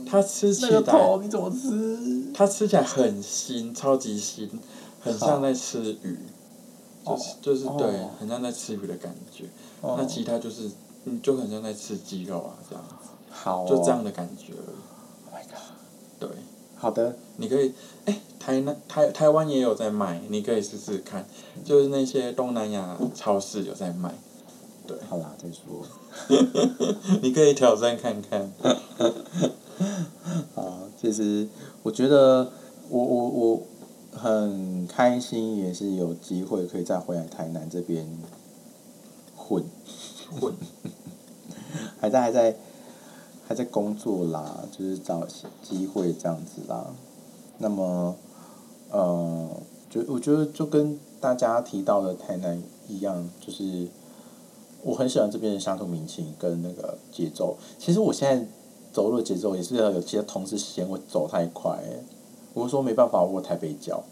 [0.10, 1.00] 它吃起那个来。
[1.00, 2.32] 头你怎么吃？
[2.34, 4.50] 它吃起来很腥，超级腥，
[5.00, 6.18] 很像在吃鱼，
[7.06, 7.88] 就是就是哦对，
[8.20, 9.46] 很像在吃鱼的感觉。
[9.82, 10.70] 哦那其他就是，
[11.06, 14.78] 嗯，就很像在吃鸡肉啊，这样子，好、哦，就这样的感觉而已。
[15.30, 15.62] Oh my god！
[16.20, 16.30] 对，
[16.78, 17.74] 好的，你可以，
[18.06, 21.26] 哎、台南台台湾也有在卖，你可以试试看，
[21.66, 24.14] 就是那些东南亚超市有在卖，
[24.86, 24.96] 对。
[25.10, 25.84] 好啦，再说。
[27.22, 28.52] 你可以挑战看看。
[30.54, 31.48] 好，其实
[31.84, 32.52] 我觉得
[32.90, 33.62] 我我我
[34.12, 38.08] 很开心，也是有机会可以再回来台南这边
[39.36, 39.64] 混，
[40.40, 40.54] 混，
[42.00, 42.56] 还在还在
[43.48, 45.26] 还在工作啦，就是找
[45.64, 46.88] 机会这样子啦。
[47.60, 48.16] 那么，
[48.92, 49.50] 呃，
[49.90, 53.88] 就我觉得就跟大家提到的台南一样，就是
[54.84, 57.58] 我很喜欢这边的乡土民情跟那个节奏。
[57.80, 58.46] 其实我现在
[58.92, 62.04] 走路的节奏也是有些同事嫌我走太快、欸，
[62.54, 64.04] 我说没办法，我台北脚。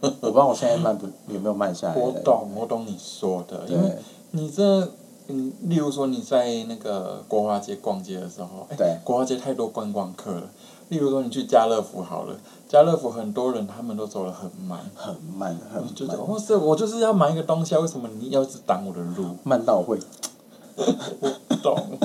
[0.00, 1.96] 我不知道我现在慢不有没有慢下来。
[1.96, 3.96] 我懂，我懂你说的，因为
[4.30, 4.92] 你这，
[5.30, 10.50] 嗯，例如说你在那个国华街逛街的时候，哎、对国华街太多观光客了。
[10.88, 12.34] 例如说你去家乐福好了，
[12.66, 19.36] 家乐福很多人他们都走得很慢，很慢很就是慢，哇塞，我就是要买一个东西啊，为什么你要一直挡我的路？
[19.44, 19.98] 慢到我会
[20.74, 21.98] 不懂，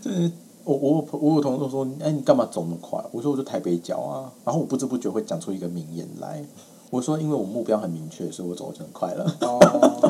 [0.00, 0.30] 就是
[0.62, 3.04] 我我我有同事说，哎，你干嘛走那么快？
[3.10, 6.44] 我说我就台北脚啊，然后我不知不觉会讲出一个名言来。
[6.90, 9.24] 我说，因为我目标很明确，所以我走就很快了。
[9.40, 9.60] 哦，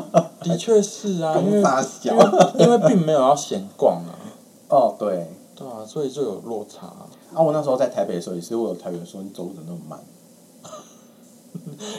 [0.42, 2.24] 的确是啊， 因为大小因为
[2.60, 4.16] 因为并没有要闲逛啊，
[4.68, 5.28] 哦，对。
[5.54, 6.86] 对啊，所以就有落差。
[6.86, 10.00] 啊，我那时候在台北的时候，也是我有台北人说你走路怎么那么慢？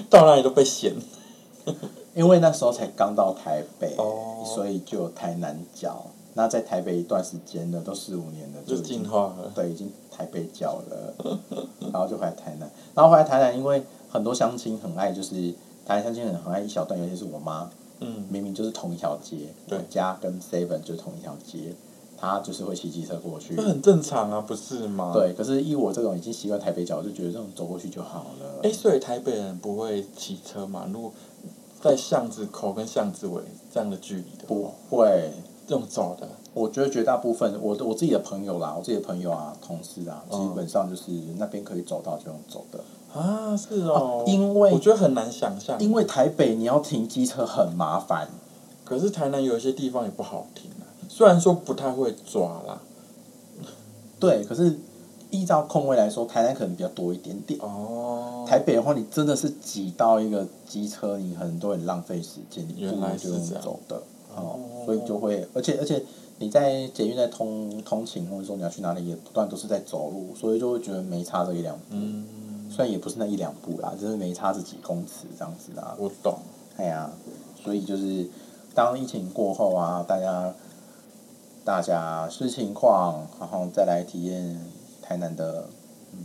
[0.10, 0.96] 到哪里都被嫌。
[2.16, 6.08] 因为那时候才刚到台北，哦所以就有台南脚。
[6.34, 9.52] 那在台北一段时间了，都四五年的，就进化了。
[9.54, 11.14] 对，已经台北脚了，
[11.82, 15.54] 然后就回来台南，然后回来台南，因为很多相亲很爱，就是
[15.86, 17.70] 台湾相亲很很爱一小段，尤其是我妈，
[18.02, 19.38] 嗯，明明就是同一条街，
[19.68, 21.74] 对我家跟 Seven 就是同一条街，
[22.18, 23.62] 她就是会骑机车过去这。
[23.62, 25.14] 很正常啊，不是吗？。
[25.14, 28.60] 对，可是依我这种已经习惯台北脚，我就觉得这种走过去就好了。
[28.64, 30.88] 哎，所以台北人不会骑车嘛？
[30.94, 31.12] 如果
[31.82, 33.42] 在巷子口跟巷子尾
[33.74, 35.32] 这样的距离的不话，会，
[35.70, 36.28] 用走的。
[36.54, 42.84] 我觉得绝大部分我的我自己的朋友啦，我自己的朋友啊、同事啊，基嗯本上就是那边可以走到就用走的。
[43.14, 48.30] 啊，是哦，因为我觉得很难想象，因为台北你要停机车很麻烦，
[48.86, 52.82] 可是台南有一些地方也不好停啊，虽然说不太会抓啦。
[54.20, 54.78] 对，可是
[55.32, 57.60] 依照空位来说，台南可能比较多一点点。
[57.60, 58.46] 哦。
[58.48, 63.96] 台北的话，你真的是挤到一个机车，你很多人浪费时间，你不原如就是这样走的。
[63.96, 64.02] 哦
[64.36, 66.04] 哦，所以就会，而且而且
[66.40, 71.84] 你在捷运在通通勤，或者说你要去哪里，也不断都是在走路，所以就会觉得没差这一两步。
[71.92, 72.26] 嗯，
[72.72, 75.94] 虽然也不是那一两步啦，就是没差这几公尺这样子啦。
[76.00, 76.40] 我懂。
[76.78, 77.12] 哎呀，
[77.62, 78.28] 所以就是
[78.74, 80.56] 当疫情过后啊，大家
[81.66, 84.58] 大家视情况，然后再来体验
[85.02, 85.68] 台南的
[86.14, 86.20] 嗯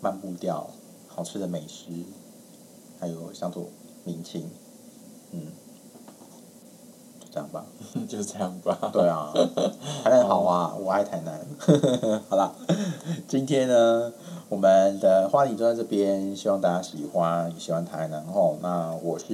[0.00, 0.70] 慢步调、
[1.06, 1.92] 好吃的美食，
[2.98, 3.70] 还有乡土
[4.02, 4.50] 民情，
[5.30, 5.61] 嗯，就
[7.32, 7.64] 这样吧。
[8.08, 8.78] 就这样吧。
[8.92, 9.32] 对啊，
[10.04, 11.40] 台南好啊，我爱台南。
[12.28, 12.52] 好啦，
[13.26, 14.12] 今天呢，
[14.50, 18.58] 我们的话题就在这边，希望大家喜欢，也喜欢台南吼。
[18.60, 19.24] 那我是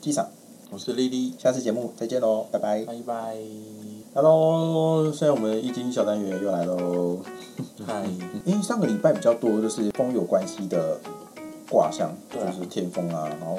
[0.00, 0.26] 机长，
[0.70, 2.84] 我是丽丽，下次节目再见喽，拜拜。
[2.84, 3.36] 拜拜。
[4.14, 7.18] Hello，现在我们的易经小单元又来喽。
[7.86, 8.04] 嗨，
[8.44, 10.98] 因为上个礼拜比较多就是风有关系的
[11.70, 13.56] 卦象，就是天风啊，然后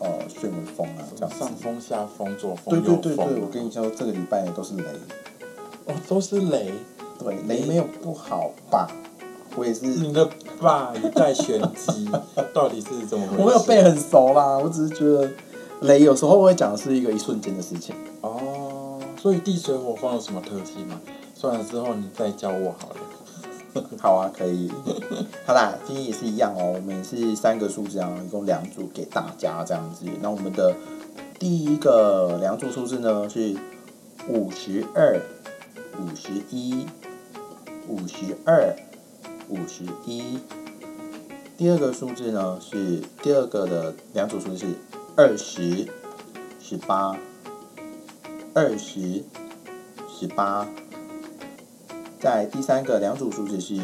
[0.00, 1.38] 呃旋尾风啊这样。
[1.38, 3.26] 上风下风左风对对右风。
[3.26, 4.84] 对对，我跟你说，这个礼拜都是雷。
[5.86, 6.72] 哦，都是雷。
[7.18, 8.88] 对，雷没有不好吧？
[9.56, 10.28] 我也是，你的
[10.60, 12.08] 爸也带玄机，
[12.52, 13.42] 到底是怎么回事？
[13.42, 15.30] 我没有背很熟啦，我只是觉得
[15.80, 17.94] 雷有时候会讲的是一个一瞬间的事情。
[18.20, 21.00] 哦，所以地水火风有什么特性吗？
[21.34, 22.96] 算了之后你再教我好了。
[24.00, 24.70] 好啊，可以。
[25.46, 30.06] 好啦，今天也是一样哦，我们是三个数字啊，一共两组给大家这样子。
[30.20, 30.74] 那我们的
[31.38, 33.56] 第一个两组数字呢是
[34.28, 35.20] 五十二、
[35.98, 36.86] 五十一、
[37.88, 38.74] 五十二、
[39.48, 40.38] 五十一。
[41.56, 44.66] 第二个数字呢是第二个的两组数字是
[45.16, 45.86] 二十、
[46.60, 47.16] 十八、
[48.54, 49.24] 二十、
[50.08, 50.66] 十八。
[52.18, 53.74] 在第三个两组数字是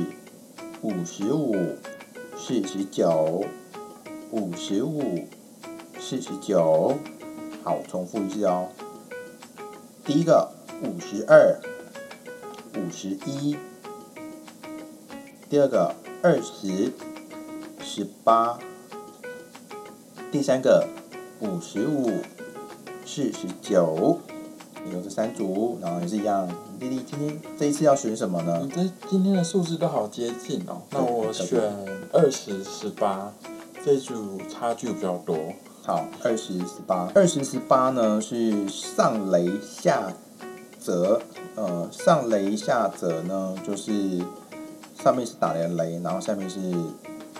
[0.80, 1.54] 五十五、
[2.36, 3.44] 四十九、
[4.30, 5.28] 五十五、
[6.00, 6.96] 四十九。
[7.62, 8.68] 好，重复一次哦。
[10.04, 10.50] 第一个
[10.82, 11.60] 五十二、
[12.74, 13.56] 五十一。
[15.50, 16.90] 第二个二十、
[17.80, 18.58] 十八。
[20.32, 20.88] 第三个
[21.40, 22.10] 五十五、
[23.04, 24.18] 四十九。
[24.90, 26.48] 有这三组，然后也是一样。
[26.80, 28.68] 丽丽今天这一次要选什么呢你？
[28.70, 30.82] 这今天的数字都好接近哦。
[30.90, 31.60] 那我选
[32.12, 33.32] 二十十八，
[33.84, 35.36] 这组差距比较多。
[35.84, 40.12] 好，二十十八，二十十八呢是上雷下
[40.78, 41.20] 泽，
[41.56, 43.92] 呃，上雷下泽呢就是
[45.02, 46.58] 上面是打雷雷，然后下面是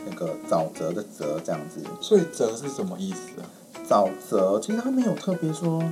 [0.04, 1.80] 那个沼泽的泽这样子。
[2.00, 3.46] 所以泽是什么意思啊？
[3.88, 5.82] 沼泽其实它没有特别说，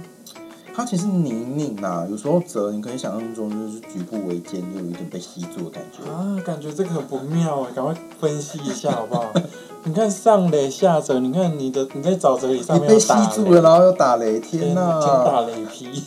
[0.80, 6.10] 它其实泥泞呐，有时候折你可以想象中就是举步维艰，就有一点被吸住的感觉。
[6.10, 9.30] 啊，感觉这个很不妙哎，赶快分析一下好不好？
[9.84, 14.98] 你看上雷下折，你看你的你在沼泽里上面被吸住了，然后又打雷，天天呐！
[15.04, 16.02] 天打雷劈。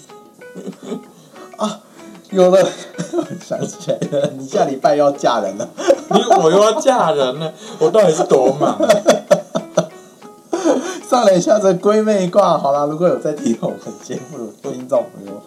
[1.57, 1.79] 啊
[2.31, 2.67] 有了，
[3.45, 5.69] 想起来了，你下礼拜要嫁人了。
[6.09, 8.75] 你我又要嫁人了，我到底是多忙？
[11.13, 15.39] 上来一下这闺蜜挂，好啦，如果有在听我们节目的听众朋友，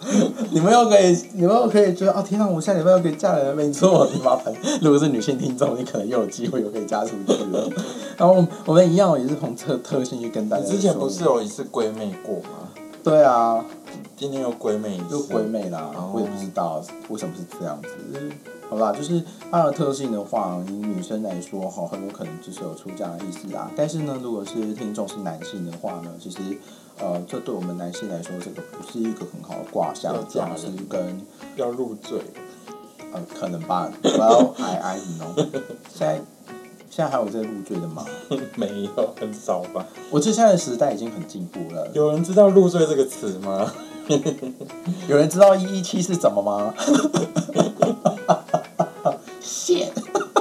[0.49, 7.69] 你们又可以，你们又可以觉得，哦，天啊，我下礼拜又可以嫁人了，没错，你麻烦，如果是女性听众，你可能又有机会又可以嫁出去了。
[8.15, 10.63] 然后我们我们一样也是从特特性去跟大家。
[10.63, 12.69] 之前不是有一次闺蜜过吗？
[13.03, 13.65] 对啊，
[14.15, 17.89] 今天又闺蜜，又，闺蜜啦，我也不知道为什么是这样子。
[18.69, 23.71] 好啦，就是它的特性的话，以女生来说哈，很有可能就是有出嫁的意思啦。
[23.75, 26.37] 但是呢，如果是听众是男性的话呢，其实
[26.99, 31.21] 呃，这对我们男性来说，这个不是一个很好的卦象要，嫁人主要是跟
[31.55, 32.19] 要入赘。
[33.13, 33.89] 呃可能吧。
[34.03, 35.33] Well, I I know。
[35.95, 36.21] 现在
[36.89, 38.05] 现在还有在入赘的吗？
[38.57, 39.85] 没有，很少吧？
[40.11, 41.87] 我觉得现在的时代已经很进步了。
[41.93, 43.71] 有人知道“入赘”这个词吗？
[45.07, 46.73] 有人知道一一七是怎么吗？
[49.73, 49.91] 谢。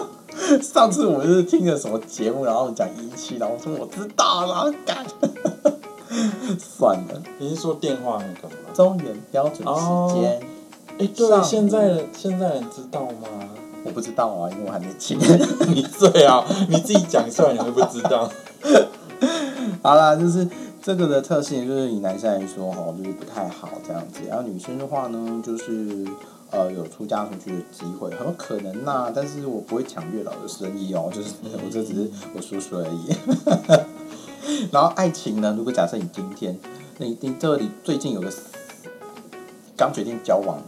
[0.62, 5.04] 上次我就是听了什么节目，然后讲一期，然后我说我知道了，干。
[6.58, 8.54] 算了，你是说电话那个吗？
[8.72, 10.40] 中原标准时间、
[10.98, 13.26] 哎，对，啊现在人现在人知道吗？
[13.84, 15.18] 我不知道啊，因为我还没听。
[15.68, 18.30] 你对啊你自己讲出来，你会不知道。
[19.82, 20.48] 好啦，就是
[20.80, 24.20] 这个的特性，就是以男生来说哈，就是不太好这样子。
[24.28, 26.06] 然后女生的话呢，就是
[26.50, 31.34] 呃有出嫁出去的机会，很有可能呐、但是我不会抢月老的生意哦，就是
[31.64, 33.14] 我这只是我说说而已。
[34.72, 36.58] 然后爱情呢，如果假设你今天，
[36.98, 38.32] 你你这里最近有个
[39.76, 40.62] 刚决定交往，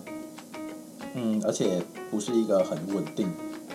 [1.14, 3.32] 嗯，而且不是一个很稳定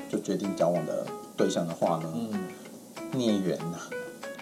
[0.09, 1.05] 就决定交往的
[1.37, 2.29] 对象的话呢，嗯，
[3.13, 3.77] 孽缘呐，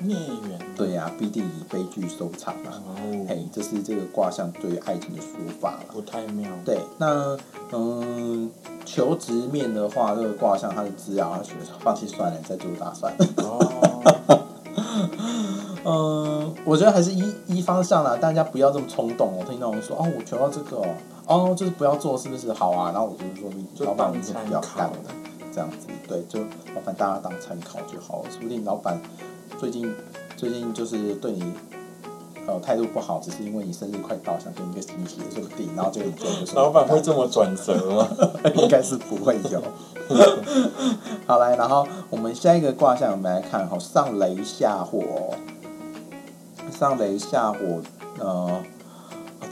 [0.03, 0.15] 孽
[0.49, 0.59] 缘。
[0.75, 2.81] 对呀、必定以悲剧收场啊。
[2.87, 5.29] 哦，嘿，这是这个卦象对于爱情的说
[5.59, 5.79] 法了。
[5.91, 6.49] 不太妙。
[6.65, 7.37] 对，那
[7.71, 8.49] 嗯，
[8.85, 13.13] 求职面的话，这个卦象它的资料，他选放弃算了，再做打算。
[13.37, 14.03] 哦，
[15.83, 19.45] 嗯， 我觉得还是一一方向啦，大家不要这么冲动哦。
[19.47, 20.95] 听到人说哦，我求到这个哦，
[21.27, 22.91] 哦，就是不要做，是不是好啊？
[22.91, 24.97] 然后我就是说，你就老板当你就不要干了，
[25.53, 26.39] 这样子，对，就
[26.73, 28.31] 老板大家当参考就好了。
[28.31, 28.99] 说不定老板
[29.59, 29.93] 最近
[30.35, 31.53] 最近就是对你。
[32.47, 38.09] 呃，态度不好，只是因为你生日快到，想给你一个惊喜，说不定，然后就你做一个老板会这么转折吗？
[38.55, 39.61] 应该是不会有。
[41.27, 45.37] 好来，然后我们下一个卦象，我们来看哈，上雷下火哦，
[46.71, 47.79] 上雷下火，
[48.17, 48.61] 呃，哦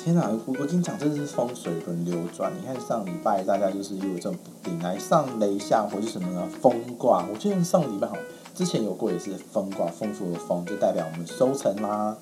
[0.03, 2.51] 天哪，我我经常真的是风水轮流转。
[2.59, 6.47] 你看上礼拜大家就是又有这么不定，来上雷下火是什么呢？
[6.59, 7.23] 风卦。
[7.31, 8.15] 我记得上礼拜好，
[8.59, 12.13] 之前有过也是风卦，丰富的丰就代表我们收成啦，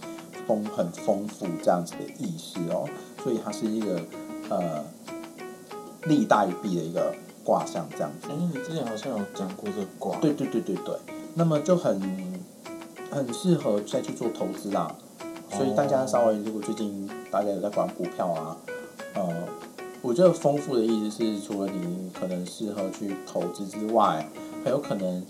[0.45, 2.87] 丰很丰富这样子的意思哦。
[3.23, 3.99] 所以它是一个
[4.47, 4.83] 呃
[6.03, 7.11] 利大于弊的一个
[7.43, 10.15] 卦象这样子哎。，你之前好像有讲过这个卦。
[10.19, 10.95] 对对对对对，
[11.33, 11.99] 那么就很
[13.09, 14.95] 很适合再去做投资啦。
[15.49, 18.55] 所以大家稍微如果最近大家有在管股票啊，
[19.15, 19.27] 呃，
[20.03, 24.29] 我觉得丰富的意思是，除了你可能适合去投资之外，
[24.63, 25.25] 很有可能，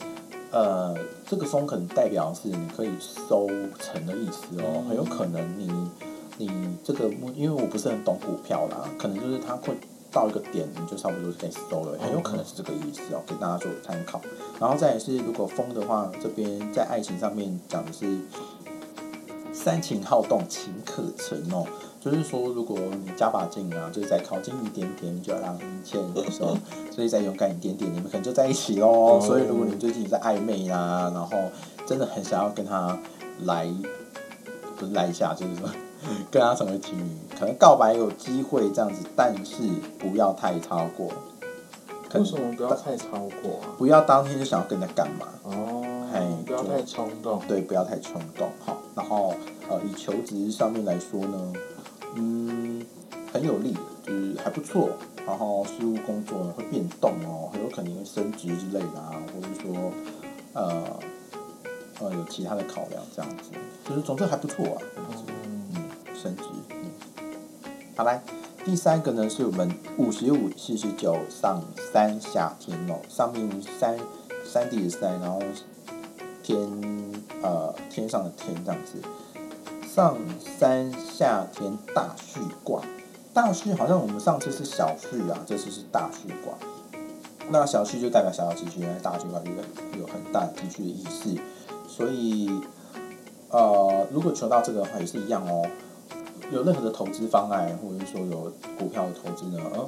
[0.52, 0.96] 呃，
[1.28, 3.48] 这个丰可能代表是你可以收
[3.80, 5.92] 成的意思哦，很有可能你
[6.38, 9.76] 你这个目，因为我不是很懂股票啦，可能就是它会
[10.12, 14.22] 到一个点，你就差不多可以收了，很有可能是这个意思哦，给大家做参考。
[14.60, 18.18] 然后再来是，如果风的话，这边在爱情上面讲的是
[19.52, 21.68] 三情好动，情可成哦。
[22.10, 26.58] 就是说，如果你加把劲啊，就是再靠近一点点，就要让一切的时候，
[26.92, 28.88] 所以再勇敢一点点，你们可能就在一起喽。
[28.88, 31.38] 哦所以，如果你最近在暧昧啦，然后
[31.86, 32.98] 真的很想要跟他
[33.44, 33.68] 来，
[34.78, 35.70] 不是来一下，就是说
[36.32, 39.64] 跟他成为情侣，可能告白有机会这样子，但是
[40.00, 41.10] 不要太超过。
[42.14, 43.10] 为什么不要太超
[43.44, 43.76] 过啊？
[43.78, 45.28] 不要当天就想要跟他干嘛？
[45.44, 47.40] 哦嘿，不要太冲动。
[47.48, 48.78] 对，不要太冲动好。
[48.96, 49.34] 然后
[49.70, 51.77] 呃，以求职上面来说呢，嗯，
[53.38, 53.72] 很有利，
[54.04, 54.90] 就是还不错。
[55.28, 59.92] 然后事务工作呢会变动哦，很有可能会升职之类的啊，或者说
[60.54, 61.00] 呃
[62.00, 63.52] 呃有其他的考量这样子，
[63.88, 64.78] 就是总之还不错啊。
[65.28, 65.84] 嗯，
[66.16, 66.44] 升职。
[66.72, 66.90] 嗯，
[67.96, 68.24] 好来，
[68.66, 71.62] 第三个呢是我们五十五、四十九上
[71.92, 74.00] 三下天哦，上面三
[74.44, 75.40] 三地的三，然后
[76.42, 76.58] 天
[77.44, 79.02] 呃天上的天这样子，
[79.86, 82.82] 上山下天大畜卦。
[83.38, 86.58] 大畜好像我们上次是小畜啊，这次是大畜卦。
[87.52, 91.40] 那小畜就代表小小积蓄，原来大畜卦就有有很大的积蓄的意思，
[91.88, 92.50] 所以
[93.52, 95.64] 呃，如果求到这个的话，也是一样哦。
[96.52, 99.88] 有任何的投资方案，或者是说有股票的投资呢，呃，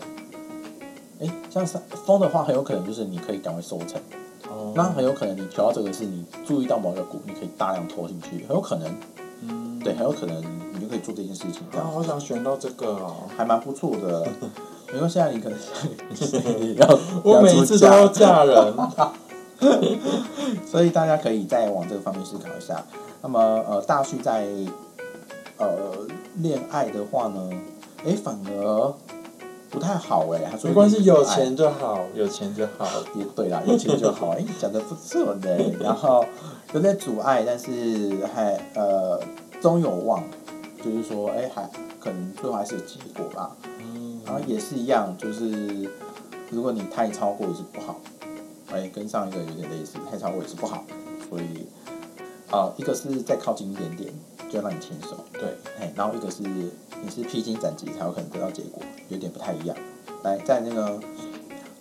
[1.25, 3.99] 诶，像是风的话，很有可能就是你可以赶快收成。
[4.47, 8.95] 哦，那很有可能你求到这个是你注意到某一个股，你可以大量投进去，很有可能，
[9.83, 10.41] 对，很有可能
[10.73, 13.15] 你就可以做这件事情，这啊，样好想选到这个哦。
[13.35, 14.27] 还蛮不错的。
[14.91, 15.57] 没关系啊，你可能
[16.59, 18.73] 你 要我每一次都要嫁人。
[20.65, 22.83] 所以大家可以再往这个方面思考一下。
[23.21, 24.47] 那么呃，大旭在
[25.57, 25.67] 呃
[26.37, 27.49] 恋爱的话呢，
[28.05, 28.93] 哎，反而
[29.69, 32.87] 不太好哎，他说没关系，有爱钱就好，有钱就好。
[33.15, 34.29] 也对啦，有钱就好。
[34.29, 35.49] 哎、讲的不错呢。
[35.79, 36.25] 然后
[36.73, 39.19] 有点阻碍，但是还呃
[39.61, 40.23] 终有望，
[40.83, 43.55] 就是说，哎、还可能最后还是有结果吧。
[43.79, 45.89] 嗯，然后也是一样，就是
[46.49, 47.99] 如果你太超过也是不好，
[48.71, 50.83] 哎、跟上一个有点类似，太超过也是不好。
[51.29, 51.67] 所以
[52.51, 54.11] 啊、一个是再靠近一点点，
[54.49, 55.17] 就让你牵手。
[55.33, 59.77] 对，哎，然后一个是你是披荆斩棘才有可能得到结果，有点不太一样。
[60.23, 60.99] 来，在那个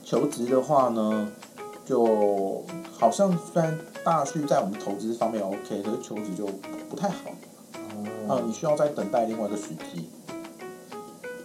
[0.05, 1.31] 求职的话呢，
[1.87, 2.63] 就
[2.93, 6.47] 好像虽然大旭在我们投资方面 OK，可是求职就
[6.91, 7.31] 不太好。
[8.47, 10.09] 你需要再等待另外一个时机。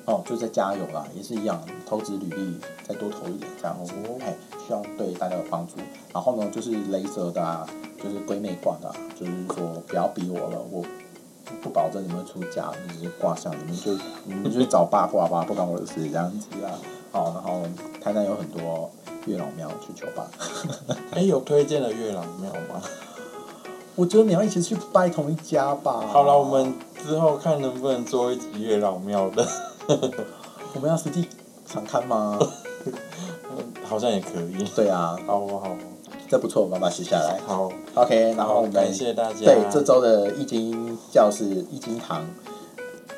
[0.05, 4.35] 哦，就在加油啦，也是一样，投资履历再多投一点这样子，哦哎，
[4.67, 5.75] 希望对大家有帮助。
[6.13, 7.65] 然后呢，就是雷蛇的啊，
[8.03, 10.83] 就是闺妹挂的、啊，就是说不要逼我了，我
[11.61, 13.93] 不保证你们出家，你只是卦象，你们就
[14.25, 16.77] 你们就去找八卦吧，不关我的事这样子啊。
[17.13, 17.63] 好，然后
[18.01, 18.91] 台南有很多
[19.25, 20.29] 月老庙去求吧。
[21.15, 22.81] 哎，有推荐的月老庙吗？
[23.95, 26.03] 我觉得你要一起去拜同一家吧。
[26.11, 26.73] 好了，我们
[27.05, 29.47] 之后看能不能做一集月老庙的。
[30.73, 31.27] 我们要实地
[31.67, 32.39] 常看吗？
[33.83, 34.63] 好像也可以。
[34.75, 35.77] 对啊，好啊好啊
[36.27, 37.39] 这不错，我们把它写下来。
[37.45, 39.45] 好，OK，然后我们感谢大家。
[39.45, 42.25] 对这周的易经教室、易经堂，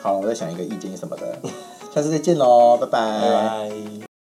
[0.02, 1.38] 好，我再想一个易经什么的，
[1.96, 4.15] 下次再见喽，拜拜拜。